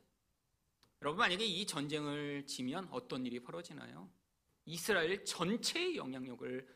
여러분 1.01 1.17
만약에 1.17 1.43
이 1.43 1.65
전쟁을 1.65 2.45
지면 2.45 2.87
어떤 2.91 3.25
일이 3.25 3.39
벌어지나요? 3.39 4.07
이스라엘 4.65 5.25
전체의 5.25 5.95
영향력을 5.95 6.67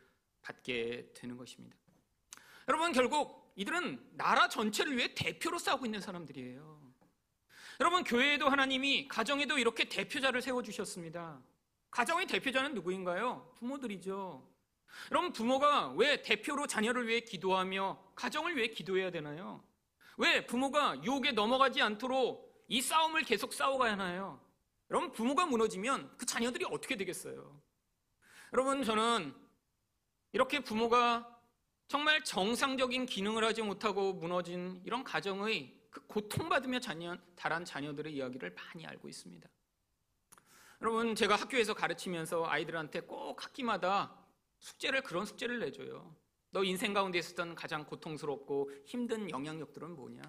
받게 0.42 1.12
되는 1.14 1.38
것입니다. 1.38 1.78
여러분 2.68 2.92
결국 2.92 3.54
이들은 3.56 4.18
나라 4.18 4.50
전체를 4.50 4.98
위해 4.98 5.14
대표로 5.14 5.60
싸우고 5.60 5.86
있는 5.86 6.02
사람들이에요. 6.02 6.92
여러분 7.82 8.04
교회에도 8.04 8.50
하나님이 8.50 9.08
가정에도 9.08 9.60
이렇게 9.60 9.88
대표자를 9.88 10.42
세워 10.42 10.64
주셨습니다. 10.64 11.40
가정의 11.92 12.28
대표자는 12.28 12.74
누구인가요? 12.76 13.54
부모들이죠. 13.58 14.48
여러분 15.12 15.32
부모가 15.32 15.90
왜 15.92 16.22
대표로 16.22 16.68
자녀를 16.68 17.08
위해 17.08 17.22
기도하며 17.22 18.14
가정을 18.16 18.56
위해 18.56 18.68
기도해야 18.70 19.12
되나요? 19.12 19.64
왜 20.18 20.46
부모가 20.46 21.02
유혹에 21.04 21.32
넘어가지 21.32 21.82
않도록 21.82 22.66
이 22.68 22.82
싸움을 22.82 23.24
계속 23.24 23.54
싸워가야 23.54 23.94
하나요? 23.94 24.40
여러분 24.92 25.12
부모가 25.12 25.46
무너지면 25.46 26.12
그 26.18 26.26
자녀들이 26.26 26.66
어떻게 26.70 26.96
되겠어요? 26.96 27.62
여러분 28.54 28.84
저는 28.84 29.34
이렇게 30.32 30.60
부모가 30.60 31.40
정말 31.88 32.24
정상적인 32.24 33.06
기능을 33.08 33.44
하지 33.44 33.62
못하고 33.62 34.14
무너진 34.14 34.82
이런 34.86 35.04
가정의 35.04 35.76
그 35.90 36.06
고통받으며 36.06 36.80
자녀, 36.80 37.18
자란 37.36 37.66
자녀들의 37.66 38.14
이야기를 38.14 38.54
많이 38.54 38.86
알고 38.86 39.08
있습니다. 39.08 39.50
여러분, 40.82 41.14
제가 41.14 41.36
학교에서 41.36 41.74
가르치면서 41.74 42.46
아이들한테 42.46 43.02
꼭 43.02 43.44
학기마다 43.44 44.16
숙제를, 44.60 45.04
그런 45.04 45.26
숙제를 45.26 45.60
내줘요. 45.60 46.16
너 46.52 46.64
인생 46.64 46.94
가운데 46.94 47.20
있었던 47.20 47.54
가장 47.54 47.86
고통스럽고 47.86 48.72
힘든 48.86 49.30
영향력들은 49.30 49.96
뭐냐? 49.96 50.22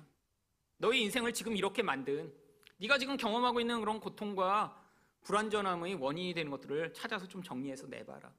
너의 0.79 1.03
인생을 1.03 1.33
지금 1.33 1.57
이렇게 1.57 1.83
만든, 1.83 2.35
네가 2.79 2.99
지금 2.99 3.17
경험하고 3.17 3.61
있는 3.61 3.79
그런 3.79 4.01
고통과 4.01 4.77
불완전함의 5.23 5.95
원인이 5.97 6.35
되는 6.35 6.51
것들을 6.51 6.95
찾아서 6.95 7.29
좀 7.29 7.43
정리해서 7.43 7.87
내봐라. 7.87 8.33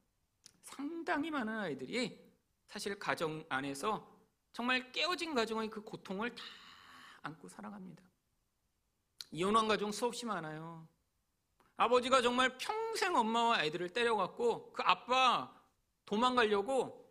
상당히 0.63 1.31
많은 1.31 1.59
아이들이 1.59 2.19
사실 2.65 2.97
가정 2.99 3.45
안에서 3.47 4.19
정말 4.51 4.91
깨어진 4.91 5.33
가정의 5.33 5.69
그 5.69 5.81
고통을 5.81 6.35
다 6.35 6.43
안고 7.21 7.47
살아갑니다. 7.47 8.03
이혼한 9.31 9.67
가정 9.67 9.91
수없이 9.91 10.25
많아요. 10.25 10.87
아버지가 11.81 12.21
정말 12.21 12.55
평생 12.59 13.15
엄마와 13.15 13.57
아이들을 13.57 13.89
때려갖고 13.89 14.71
그 14.71 14.83
아빠 14.85 15.51
도망가려고 16.05 17.09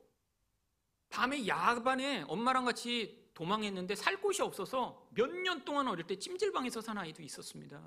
밤에 1.08 1.44
야반에 1.44 2.24
엄마랑 2.28 2.66
같이 2.66 3.28
도망했는데 3.34 3.96
살 3.96 4.20
곳이 4.20 4.42
없어서 4.42 5.08
몇 5.10 5.28
년 5.28 5.64
동안 5.64 5.88
어릴 5.88 6.06
때 6.06 6.16
찜질방에서 6.16 6.82
산 6.82 6.98
아이도 6.98 7.20
있었습니다. 7.20 7.82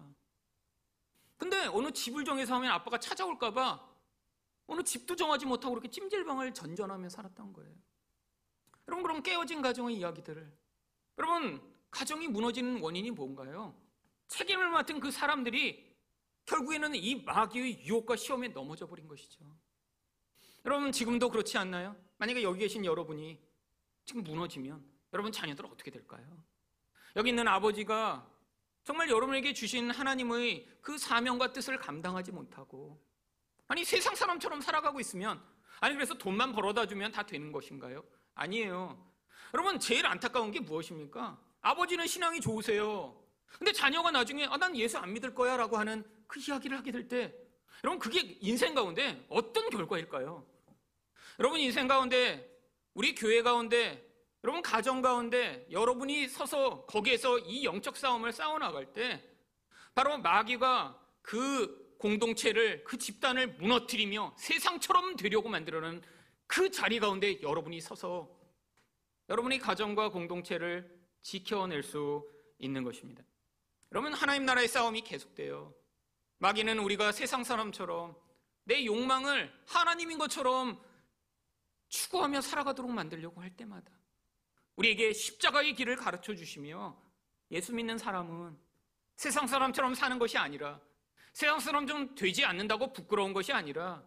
근데 1.38 1.68
어느 1.68 1.90
집을 1.92 2.26
정해서 2.26 2.56
하면 2.56 2.72
아빠가 2.72 2.98
찾아올까봐 2.98 3.94
어느 4.68 4.84
집도 4.84 5.16
정하지 5.16 5.46
못하고 5.46 5.76
그렇게 5.76 5.90
찜질방을 5.90 6.54
전전하며 6.54 7.08
살았던 7.08 7.54
거예요. 7.54 7.74
여러분, 8.90 9.04
그럼 9.04 9.24
깨어진 9.24 9.62
가정의 9.62 9.96
이야기들을. 9.96 10.52
여러분, 11.20 11.62
가정이 11.92 12.28
무너지는 12.28 12.82
원인이 12.82 13.12
뭔가요? 13.12 13.74
책임을 14.28 14.70
맡은 14.70 15.00
그 15.00 15.12
사람들이 15.12 15.93
결국에는 16.46 16.96
이 16.96 17.24
마귀의 17.24 17.86
유혹과 17.86 18.16
시험에 18.16 18.50
넘어져 18.50 18.88
버린 18.88 19.08
것이죠. 19.08 19.40
여러분, 20.66 20.92
지금도 20.92 21.30
그렇지 21.30 21.58
않나요? 21.58 21.96
만약에 22.18 22.44
여기 22.44 22.60
계신 22.60 22.86
여러분이 22.86 23.40
지금 24.06 24.24
무너지면 24.24 24.84
여러분 25.14 25.32
자녀들 25.32 25.66
어떻게 25.66 25.92
될까요? 25.92 26.26
여기 27.16 27.30
있는 27.30 27.48
아버지가 27.48 28.28
정말 28.84 29.10
여러분에게 29.10 29.54
주신 29.54 29.92
하나님의 29.92 30.68
그 30.82 30.98
사명과 30.98 31.54
뜻을 31.54 31.78
감당하지 31.78 32.32
못하고 32.32 33.02
아니 33.68 33.86
세상 33.86 34.16
사람처럼 34.16 34.62
살아가고 34.62 35.00
있으면 35.00 35.42
아니 35.80 35.96
그래서 35.96 36.16
돈만 36.16 36.54
벌어다 36.54 36.86
주면 36.86 37.12
다 37.12 37.24
되는 37.24 37.52
것인가요? 37.52 38.04
아니에요. 38.36 39.12
여러분 39.54 39.80
제일 39.80 40.06
안타까운 40.06 40.52
게 40.52 40.60
무엇입니까? 40.60 41.40
아버지는 41.62 42.08
신앙이 42.08 42.42
좋으세요. 42.42 43.23
근데 43.58 43.72
자녀가 43.72 44.12
나중에 44.12 44.46
아, 44.46 44.58
난 44.58 44.76
예수 44.76 44.98
안 44.98 45.14
믿을 45.14 45.34
거야 45.34 45.58
라고 45.58 45.78
하는 45.78 46.04
그 46.28 46.40
이야기를 46.40 46.78
하게 46.78 46.92
될 46.92 47.08
때 47.08 47.34
여러분 47.84 48.00
그게 48.00 48.38
인생 48.42 48.74
가운데 48.74 49.26
어떤 49.30 49.70
결과일까요? 49.70 50.46
여러분 51.40 51.60
인생 51.60 51.88
가운데 51.88 52.50
우리 52.94 53.14
교회 53.14 53.42
가운데 53.42 54.10
여러분 54.44 54.62
가정 54.62 55.02
가운데 55.02 55.68
여러분이 55.70 56.30
서서 56.30 56.86
거기에서 56.86 57.40
이 57.40 57.66
영적 57.66 57.98
싸움을 57.98 58.32
싸워 58.32 58.58
나갈 58.58 58.94
때 58.94 59.22
바로 59.94 60.18
마귀가 60.18 61.00
그 61.22 61.96
공동체를 61.98 62.84
그 62.84 62.98
집단을 62.98 63.56
무너뜨리며 63.56 64.36
세상처럼 64.38 65.16
되려고 65.16 65.50
만들어낸 65.50 66.02
그 66.48 66.72
자리 66.72 67.00
가운데 67.00 67.42
여러분이 67.42 67.82
서서 67.82 68.30
여러분의 69.30 69.60
가정과 69.60 70.10
공동체를 70.10 70.90
지켜낼 71.22 71.84
수 71.84 72.30
있는 72.60 72.84
것입니다. 72.84 73.24
여러분 73.94 74.12
하나님 74.12 74.44
나라의 74.46 74.68
싸움이 74.68 75.02
계속돼요. 75.02 75.72
마귀는 76.40 76.80
우리가 76.80 77.12
세상 77.12 77.44
사람처럼 77.44 78.16
내 78.64 78.86
욕망을 78.86 79.54
하나님인 79.68 80.18
것처럼 80.18 80.82
추구하며 81.90 82.42
살아가도록 82.42 82.90
만들려고 82.90 83.40
할 83.40 83.56
때마다 83.56 83.92
우리에게 84.78 85.14
십자가의 85.14 85.76
길을 85.76 85.96
가르쳐 85.96 86.34
주시며 86.34 87.00
예수 87.52 87.72
믿는 87.72 88.00
사람은 88.00 88.58
세상 89.16 89.46
사람처럼 89.46 89.94
사는 89.94 90.18
것이 90.18 90.40
아니라 90.40 90.82
세상 91.32 91.60
사람 91.60 91.86
좀 91.86 92.16
되지 92.16 92.46
않는다고 92.46 92.94
부끄러운 92.94 93.32
것이 93.32 93.54
아니라 93.54 94.04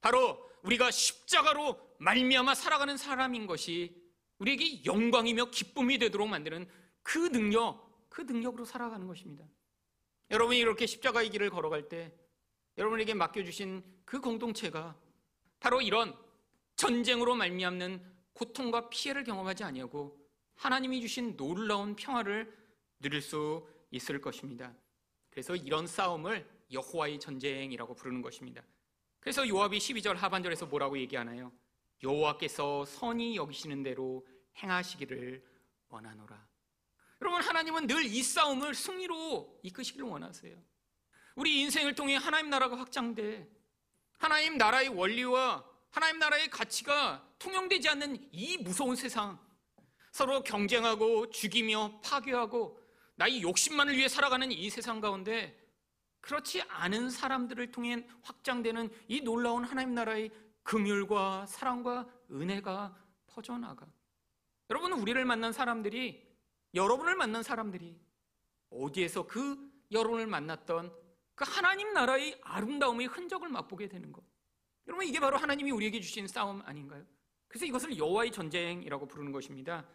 바로 0.00 0.50
우리가 0.62 0.90
십자가로 0.90 1.96
말미암아 2.00 2.56
살아가는 2.56 2.96
사람인 2.96 3.46
것이 3.46 4.02
우리에게 4.38 4.84
영광이며 4.84 5.50
기쁨이 5.52 5.98
되도록 5.98 6.26
만드는 6.26 6.68
그 7.04 7.30
능력, 7.30 7.87
그 8.18 8.22
능력으로 8.22 8.64
살아가는 8.64 9.06
것입니다. 9.06 9.44
여러분이 10.32 10.58
이렇게 10.58 10.86
십자가의 10.86 11.30
길을 11.30 11.50
걸어갈 11.50 11.88
때 11.88 12.12
여러분에게 12.76 13.14
맡겨주신 13.14 13.84
그 14.04 14.20
공동체가 14.20 14.98
바로 15.60 15.80
이런 15.80 16.18
전쟁으로 16.74 17.36
말미암는 17.36 18.04
고통과 18.32 18.88
피해를 18.88 19.22
경험하지 19.22 19.62
아니하고 19.62 20.18
하나님이 20.56 21.00
주신 21.00 21.36
놀라운 21.36 21.94
평화를 21.94 22.52
누릴 22.98 23.22
수 23.22 23.64
있을 23.92 24.20
것입니다. 24.20 24.74
그래서 25.30 25.54
이런 25.54 25.86
싸움을 25.86 26.44
여호와의 26.72 27.20
전쟁이라고 27.20 27.94
부르는 27.94 28.20
것입니다. 28.20 28.64
그래서 29.20 29.46
요압이 29.46 29.78
12절 29.78 30.14
하반절에서 30.14 30.66
뭐라고 30.66 30.98
얘기하나요? 30.98 31.52
여호와께서 32.02 32.84
선이 32.84 33.36
여기시는 33.36 33.84
대로 33.84 34.26
행하시기를 34.56 35.40
원하노라. 35.88 36.47
여러분 37.20 37.42
하나님은 37.42 37.86
늘 37.86 38.04
이 38.04 38.22
싸움을 38.22 38.74
승리로 38.74 39.60
이끄시기를 39.62 40.06
원하세요. 40.06 40.56
우리 41.34 41.60
인생을 41.60 41.94
통해 41.94 42.16
하나님 42.16 42.50
나라가 42.50 42.78
확장돼 42.78 43.48
하나님 44.18 44.56
나라의 44.56 44.88
원리와 44.88 45.64
하나님 45.90 46.18
나라의 46.18 46.50
가치가 46.50 47.24
통용되지 47.38 47.88
않는 47.90 48.28
이 48.32 48.58
무서운 48.58 48.96
세상 48.96 49.38
서로 50.12 50.42
경쟁하고 50.42 51.30
죽이며 51.30 52.00
파괴하고 52.02 52.80
나의 53.16 53.42
욕심만을 53.42 53.96
위해 53.96 54.08
살아가는 54.08 54.50
이 54.50 54.70
세상 54.70 55.00
가운데 55.00 55.56
그렇지 56.20 56.62
않은 56.62 57.10
사람들을 57.10 57.70
통해 57.70 58.06
확장되는 58.22 58.90
이 59.08 59.20
놀라운 59.20 59.64
하나님 59.64 59.94
나라의 59.94 60.30
긍휼과 60.64 61.46
사랑과 61.46 62.06
은혜가 62.30 62.94
퍼져나가. 63.26 63.86
여러분 64.70 64.92
우리를 64.92 65.24
만난 65.24 65.52
사람들이 65.52 66.27
여러분을 66.74 67.16
만난 67.16 67.42
사람들이 67.42 67.98
어디에서 68.70 69.26
그 69.26 69.56
여러분을 69.90 70.26
만났던 70.26 70.94
그 71.34 71.44
하나님 71.46 71.92
나라의 71.92 72.38
아름다움의 72.42 73.06
흔적을 73.06 73.48
맛보게 73.48 73.88
되는 73.88 74.12
것. 74.12 74.22
여러분 74.86 75.06
이게 75.06 75.20
바로 75.20 75.36
하나님이 75.36 75.70
우리에게 75.70 76.00
주신 76.00 76.26
싸움 76.26 76.62
아닌가요? 76.62 77.04
그래서 77.46 77.64
이것을 77.66 77.96
여호와의 77.96 78.32
전쟁이라고 78.32 79.06
부르는 79.06 79.32
것입니다. 79.32 79.86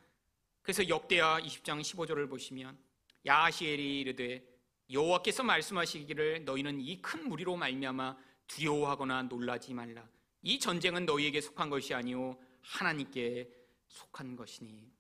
그래서 0.61 0.87
역대하 0.87 1.39
20장 1.41 1.81
15절을 1.81 2.29
보시면 2.29 2.77
야시엘이 3.25 3.99
이르되 4.01 4.43
여호와께서 4.91 5.43
말씀하시기를 5.43 6.45
너희는 6.45 6.79
이 6.81 7.01
큰 7.01 7.27
무리로 7.27 7.55
말미암아 7.57 8.17
두려워하거나 8.47 9.23
놀라지 9.23 9.73
말라. 9.73 10.07
이 10.41 10.59
전쟁은 10.59 11.05
너희에게 11.05 11.41
속한 11.41 11.69
것이 11.69 11.93
아니오 11.93 12.39
하나님께 12.61 13.49
속한 13.87 14.35
것이니. 14.35 14.91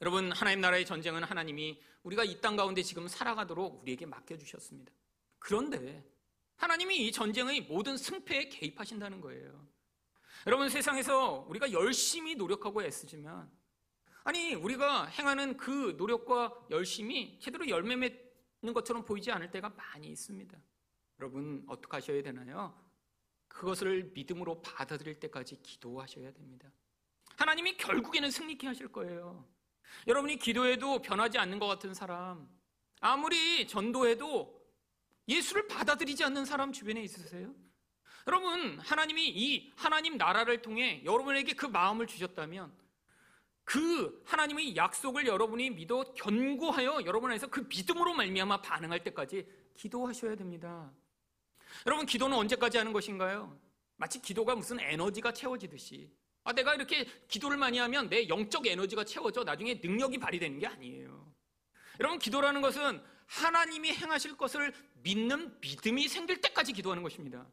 여러분 0.00 0.32
하나님 0.32 0.60
나라의 0.60 0.86
전쟁은 0.86 1.24
하나님이 1.24 1.80
우리가 2.02 2.24
이 2.24 2.40
땅 2.40 2.56
가운데 2.56 2.82
지금 2.82 3.06
살아가도록 3.06 3.82
우리에게 3.82 4.06
맡겨 4.06 4.36
주셨습니다. 4.38 4.92
그런데 5.38 6.04
하나님이 6.56 7.06
이 7.06 7.12
전쟁의 7.12 7.62
모든 7.62 7.96
승패에 7.96 8.48
개입하신다는 8.48 9.20
거예요. 9.20 9.66
여러분 10.46 10.70
세상에서 10.70 11.44
우리가 11.48 11.72
열심히 11.72 12.34
노력하고 12.34 12.82
애쓰지만 12.82 13.50
아니 14.24 14.54
우리가 14.54 15.06
행하는 15.06 15.56
그 15.56 15.94
노력과 15.98 16.66
열심이 16.70 17.38
제대로 17.40 17.68
열매 17.68 17.96
맺는 17.96 18.72
것처럼 18.72 19.04
보이지 19.04 19.30
않을 19.32 19.50
때가 19.50 19.68
많이 19.70 20.08
있습니다. 20.08 20.58
여러분 21.18 21.64
어떻게 21.68 21.96
하셔야 21.96 22.22
되나요? 22.22 22.74
그것을 23.48 24.12
믿음으로 24.14 24.62
받아들일 24.62 25.18
때까지 25.20 25.60
기도하셔야 25.62 26.32
됩니다. 26.32 26.70
하나님이 27.36 27.76
결국에는 27.76 28.30
승리케 28.30 28.66
하실 28.66 28.88
거예요. 28.88 29.46
여러분이 30.06 30.38
기도해도 30.38 31.02
변하지 31.02 31.38
않는 31.38 31.58
것 31.58 31.66
같은 31.66 31.94
사람, 31.94 32.48
아무리 33.00 33.66
전도해도 33.66 34.60
예수를 35.28 35.68
받아들이지 35.68 36.24
않는 36.24 36.44
사람 36.44 36.72
주변에 36.72 37.02
있으세요? 37.02 37.54
여러분, 38.26 38.78
하나님이 38.80 39.28
이 39.28 39.72
하나님 39.76 40.16
나라를 40.16 40.62
통해 40.62 41.02
여러분에게 41.04 41.54
그 41.54 41.66
마음을 41.66 42.06
주셨다면 42.06 42.72
그 43.64 44.22
하나님의 44.26 44.74
약속을 44.76 45.26
여러분이 45.26 45.70
믿어 45.70 46.12
견고하여 46.14 47.02
여러분 47.06 47.30
안에서 47.30 47.46
그 47.46 47.60
믿음으로 47.68 48.14
말미암아 48.14 48.62
반응할 48.62 49.04
때까지 49.04 49.46
기도하셔야 49.76 50.34
됩니다. 50.34 50.92
여러분 51.86 52.04
기도는 52.04 52.36
언제까지 52.36 52.78
하는 52.78 52.92
것인가요? 52.92 53.56
마치 53.96 54.20
기도가 54.20 54.56
무슨 54.56 54.80
에너지가 54.80 55.32
채워지듯이 55.32 56.10
아 56.44 56.52
내가 56.52 56.74
이렇게 56.74 57.04
기도를 57.28 57.56
많이 57.56 57.78
하면 57.78 58.08
내 58.08 58.28
영적 58.28 58.66
에너지가 58.66 59.04
채워져 59.04 59.44
나중에 59.44 59.80
능력이 59.82 60.18
발휘되는 60.18 60.58
게 60.58 60.66
아니에요. 60.66 61.32
여러분 61.98 62.18
기도라는 62.18 62.60
것은 62.62 63.02
하나님이 63.26 63.92
행하실 63.92 64.36
것을 64.36 64.72
믿는 65.02 65.60
믿음이 65.60 66.08
생길 66.08 66.40
때까지 66.40 66.72
기도하는 66.72 67.02
것입니다. 67.02 67.46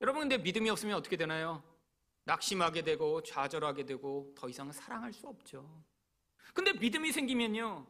여러분 0.00 0.22
근데 0.22 0.38
믿음이 0.38 0.70
없으면 0.70 0.96
어떻게 0.96 1.16
되나요? 1.16 1.62
낙심하게 2.24 2.82
되고 2.82 3.22
좌절하게 3.22 3.84
되고 3.84 4.32
더 4.36 4.48
이상 4.48 4.72
사랑할 4.72 5.12
수 5.12 5.26
없죠. 5.26 5.84
근데 6.54 6.72
믿음이 6.72 7.12
생기면요. 7.12 7.86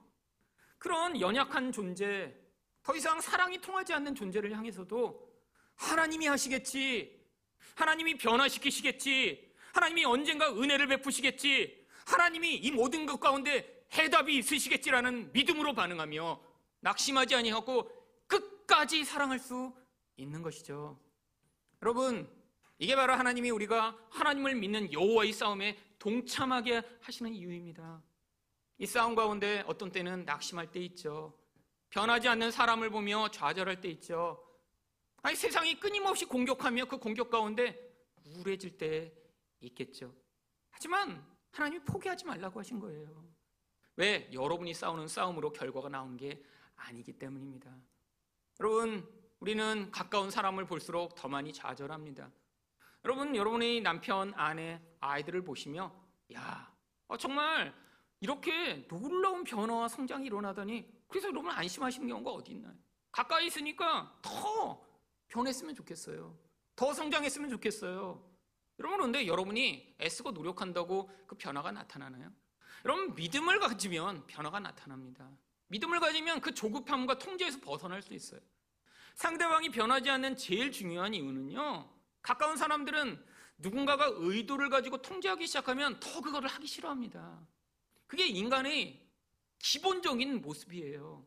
그런 0.79 1.21
연약한 1.21 1.73
존재, 1.73 2.35
더 2.83 2.97
이상 2.97 3.21
사랑이 3.21 3.61
통하지 3.61 3.93
않는 3.93 4.15
존재를 4.15 4.57
향해서도 4.57 5.31
하나님이 5.77 6.27
하시겠지. 6.27 7.21
하나님이 7.75 8.17
변화시키시겠지. 8.17 9.49
하나님이 9.73 10.05
언젠가 10.05 10.51
은혜를 10.51 10.87
베푸시겠지. 10.89 11.87
하나님이 12.07 12.57
이 12.57 12.71
모든 12.71 13.07
것 13.07 13.21
가운데 13.21 13.85
해답이 13.93 14.37
있으시겠지라는 14.39 15.33
믿음으로 15.33 15.75
반응하며 15.75 16.41
낙심하지 16.81 17.35
아니하고 17.35 17.91
끝까지 18.27 19.05
사랑할 19.05 19.39
수 19.39 19.75
있는 20.16 20.43
것이죠. 20.43 20.99
여러분, 21.83 22.29
이게 22.79 22.97
바로 22.97 23.14
하나님이 23.14 23.51
우리가 23.51 23.97
하나님을 24.11 24.55
믿는 24.55 24.93
여호와의 24.93 25.33
싸움에 25.33 25.79
동참하게 25.99 26.83
하시는 27.01 27.33
이유입니다. 27.33 28.03
이 28.79 28.87
싸움 28.87 29.14
가운데 29.14 29.62
어떤 29.66 29.93
때는 29.93 30.25
낙심할 30.25 30.71
때 30.71 30.81
있죠. 30.81 31.37
변하지 31.91 32.29
않는 32.29 32.51
사람을 32.51 32.91
보며 32.91 33.31
좌절할 33.31 33.81
때 33.81 33.89
있죠. 33.91 34.43
아니 35.23 35.37
세상이 35.37 35.79
끊임없이 35.79 36.25
공격하며 36.25 36.87
그 36.87 36.97
공격 36.97 37.29
가운데 37.29 37.79
우울해질 38.25 38.79
때 38.79 39.12
있겠죠. 39.61 40.15
하지만 40.71 41.25
하나님이 41.53 41.85
포기하지 41.85 42.25
말라고 42.25 42.61
하신 42.61 42.81
거예요. 42.81 43.25
왜? 43.97 44.31
여러분이 44.33 44.73
싸우는 44.75 45.09
싸움으로 45.09 45.53
결과가 45.53 45.89
나온 45.89 46.17
게 46.17 46.43
아니기 46.77 47.13
때문입니다. 47.13 47.77
여러분, 48.61 49.07
우리는 49.41 49.91
가까운 49.91 50.31
사람을 50.31 50.67
볼수록 50.67 51.15
더 51.15 51.29
많이 51.29 51.53
좌절합니다. 51.53 52.31
여러분, 53.05 53.35
여러분의 53.35 53.81
남편, 53.81 54.33
아내, 54.37 54.81
아이들을 55.01 55.43
보시며, 55.43 55.93
야, 56.35 56.75
어, 57.09 57.17
정말 57.17 57.75
이렇게 58.21 58.87
놀라운 58.89 59.45
변화와 59.45 59.89
성장이 59.89 60.27
일어나더니, 60.27 60.87
그래서 61.09 61.29
여러분 61.29 61.51
안심하시는 61.51 62.07
경우가 62.07 62.31
어디 62.31 62.53
있나요? 62.53 62.75
가까이 63.11 63.47
있으니까 63.47 64.17
더 64.23 64.87
변했으면 65.29 65.75
좋겠어요. 65.75 66.39
더 66.77 66.93
성장했으면 66.93 67.51
좋겠어요. 67.51 68.30
여러분, 68.81 68.97
그런데 68.97 69.26
여러분이 69.26 69.97
애쓰고 70.01 70.33
노력한다고 70.33 71.11
그 71.26 71.37
변화가 71.37 71.70
나타나나요? 71.70 72.33
여러분, 72.87 73.14
믿음을 73.14 73.61
가지면 73.61 74.26
변화가 74.26 74.59
나타납니다. 74.59 75.31
믿음을 75.68 76.01
가지면 76.01 76.41
그 76.41 76.55
조급함과 76.55 77.18
통제에서 77.18 77.61
벗어날 77.61 78.01
수 78.01 78.14
있어요. 78.14 78.41
상대방이 79.14 79.68
변하지 79.68 80.09
않는 80.09 80.37
제일 80.37 80.72
중요한 80.72 81.12
이유는요, 81.12 81.93
가까운 82.22 82.57
사람들은 82.57 83.22
누군가가 83.59 84.11
의도를 84.14 84.70
가지고 84.70 85.03
통제하기 85.03 85.47
시작하면 85.47 86.01
더 86.01 86.22
그거를 86.22 86.49
하기 86.49 86.66
싫어합니다. 86.66 87.47
그게 88.07 88.26
인간의 88.26 89.07
기본적인 89.59 90.41
모습이에요. 90.41 91.26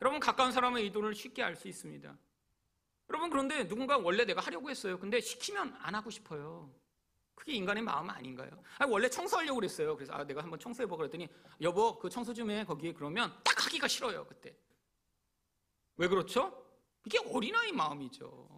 여러분, 0.00 0.20
가까운 0.20 0.52
사람의 0.52 0.84
의도를 0.84 1.12
쉽게 1.12 1.42
알 1.42 1.56
수 1.56 1.66
있습니다. 1.66 2.16
여러분, 3.10 3.30
그런데 3.30 3.66
누군가 3.66 3.96
원래 3.96 4.24
내가 4.24 4.40
하려고 4.40 4.68
했어요. 4.70 4.98
근데 4.98 5.20
시키면 5.20 5.76
안 5.80 5.94
하고 5.94 6.10
싶어요. 6.10 6.70
그게 7.34 7.52
인간의 7.52 7.82
마음 7.82 8.10
아닌가요? 8.10 8.50
아니, 8.78 8.90
원래 8.90 9.08
청소하려고 9.08 9.56
그랬어요. 9.56 9.94
그래서 9.96 10.12
아, 10.12 10.24
내가 10.24 10.42
한번 10.42 10.58
청소해봐 10.58 10.96
그랬더니 10.96 11.28
여보, 11.60 11.98
그 11.98 12.10
청소 12.10 12.34
좀 12.34 12.50
해. 12.50 12.64
거기에 12.64 12.92
그러면 12.92 13.32
딱 13.44 13.64
하기가 13.64 13.88
싫어요. 13.88 14.26
그때. 14.26 14.54
왜 15.96 16.08
그렇죠? 16.08 16.64
이게 17.04 17.18
어린아이 17.18 17.72
마음이죠. 17.72 18.48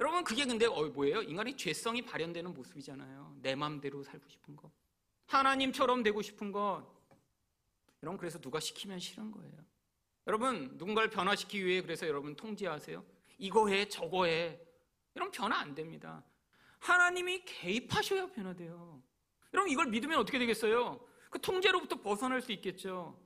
여러분 0.00 0.24
그게 0.24 0.44
근데 0.44 0.66
어, 0.66 0.84
뭐예요? 0.88 1.22
인간의 1.22 1.56
죄성이 1.56 2.02
발현되는 2.02 2.52
모습이잖아요. 2.54 3.36
내 3.40 3.54
마음대로 3.54 4.02
살고 4.02 4.28
싶은 4.28 4.56
거. 4.56 4.70
하나님처럼 5.26 6.02
되고 6.02 6.22
싶은 6.22 6.50
것. 6.52 6.84
여러분 8.02 8.18
그래서 8.18 8.40
누가 8.40 8.58
시키면 8.58 8.98
싫은 8.98 9.30
거예요. 9.30 9.54
여러분 10.26 10.76
누군가를 10.76 11.10
변화시키기 11.10 11.64
위해 11.64 11.82
그래서 11.82 12.06
여러분 12.06 12.34
통제하세요. 12.34 13.04
이거 13.38 13.68
해 13.68 13.88
저거 13.88 14.26
해. 14.26 14.60
이런 15.14 15.30
변화 15.30 15.58
안 15.58 15.74
됩니다. 15.74 16.24
하나님이 16.78 17.44
개입하셔야 17.44 18.26
변화돼요. 18.26 19.02
여러분 19.54 19.70
이걸 19.70 19.86
믿으면 19.86 20.18
어떻게 20.18 20.38
되겠어요? 20.38 21.00
그 21.30 21.40
통제로부터 21.40 22.00
벗어날 22.00 22.40
수 22.40 22.52
있겠죠. 22.52 23.20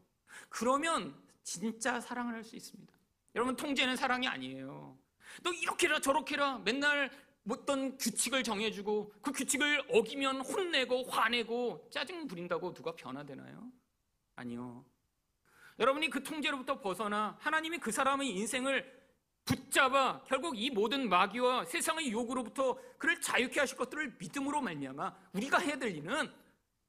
그러면 0.48 1.20
진짜 1.42 2.00
사랑을 2.00 2.34
할 2.34 2.44
수 2.44 2.56
있습니다. 2.56 2.92
여러분 3.34 3.56
통제는 3.56 3.96
사랑이 3.96 4.26
아니에요. 4.26 4.98
너 5.42 5.52
이렇게 5.52 5.86
해라 5.86 6.00
저렇게 6.00 6.34
해라 6.34 6.58
맨날 6.58 7.10
어떤 7.48 7.96
규칙을 7.96 8.42
정해주고 8.42 9.12
그 9.22 9.32
규칙을 9.32 9.84
어기면 9.90 10.40
혼내고 10.40 11.04
화내고 11.04 11.88
짜증 11.90 12.26
부린다고 12.26 12.74
누가 12.74 12.94
변화되나요? 12.94 13.70
아니요. 14.34 14.84
여러분이 15.78 16.10
그 16.10 16.22
통제로부터 16.22 16.80
벗어나 16.80 17.36
하나님이 17.40 17.78
그 17.78 17.92
사람의 17.92 18.30
인생을 18.30 18.95
붙잡아 19.46 20.22
결국 20.26 20.58
이 20.58 20.70
모든 20.70 21.08
마귀와 21.08 21.64
세상의 21.64 22.10
요구로부터 22.12 22.78
그를 22.98 23.20
자유케 23.20 23.60
하실 23.60 23.76
것들을 23.78 24.16
믿음으로 24.18 24.60
말미암아 24.60 25.16
우리가 25.32 25.58
해야 25.58 25.78
될 25.78 25.96
일은 25.96 26.30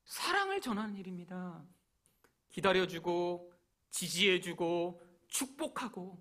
사랑을 0.05 0.59
전하는 0.59 0.95
일입니다. 0.97 1.63
기다려주고 2.49 3.53
지지해주고 3.91 5.01
축복하고 5.27 6.17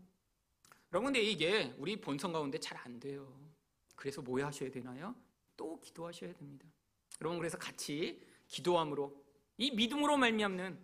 여러분 0.93 1.07
근데 1.13 1.21
이게 1.23 1.75
우리 1.79 2.01
본성 2.01 2.33
가운데 2.33 2.59
잘 2.59 2.77
안 2.85 3.01
돼요. 3.01 3.41
그래서 3.97 4.21
뭐 4.23 4.45
하셔야 4.45 4.71
되나요? 4.71 5.15
또 5.57 5.81
기도하셔야 5.81 6.33
됩니다. 6.35 6.67
여러분 7.21 7.39
그래서 7.39 7.57
같이 7.59 8.23
기도함으로 8.47 9.25
이 9.57 9.71
믿음으로 9.71 10.19
말미암는 10.19 10.79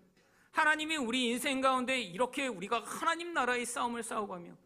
하나님이 0.50 0.96
우리 0.96 1.28
인생 1.28 1.60
가운데 1.60 2.00
이렇게 2.00 2.46
우리가 2.46 2.82
하나님 2.84 3.34
나라의 3.34 3.66
싸움을 3.66 4.02
싸워가며 4.02 4.56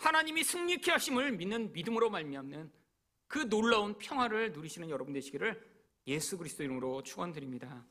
하나님이 0.00 0.42
승리케 0.44 0.92
하심을 0.92 1.32
믿는 1.32 1.72
믿음으로 1.74 2.08
말미암는 2.08 2.72
그 3.26 3.48
놀라운 3.50 3.98
평화를 3.98 4.52
누리시는 4.52 4.88
여러분 4.88 5.12
되시기를 5.12 5.62
예수 6.06 6.38
그리스도 6.38 6.64
이름으로 6.64 7.02
축원드립니다. 7.02 7.86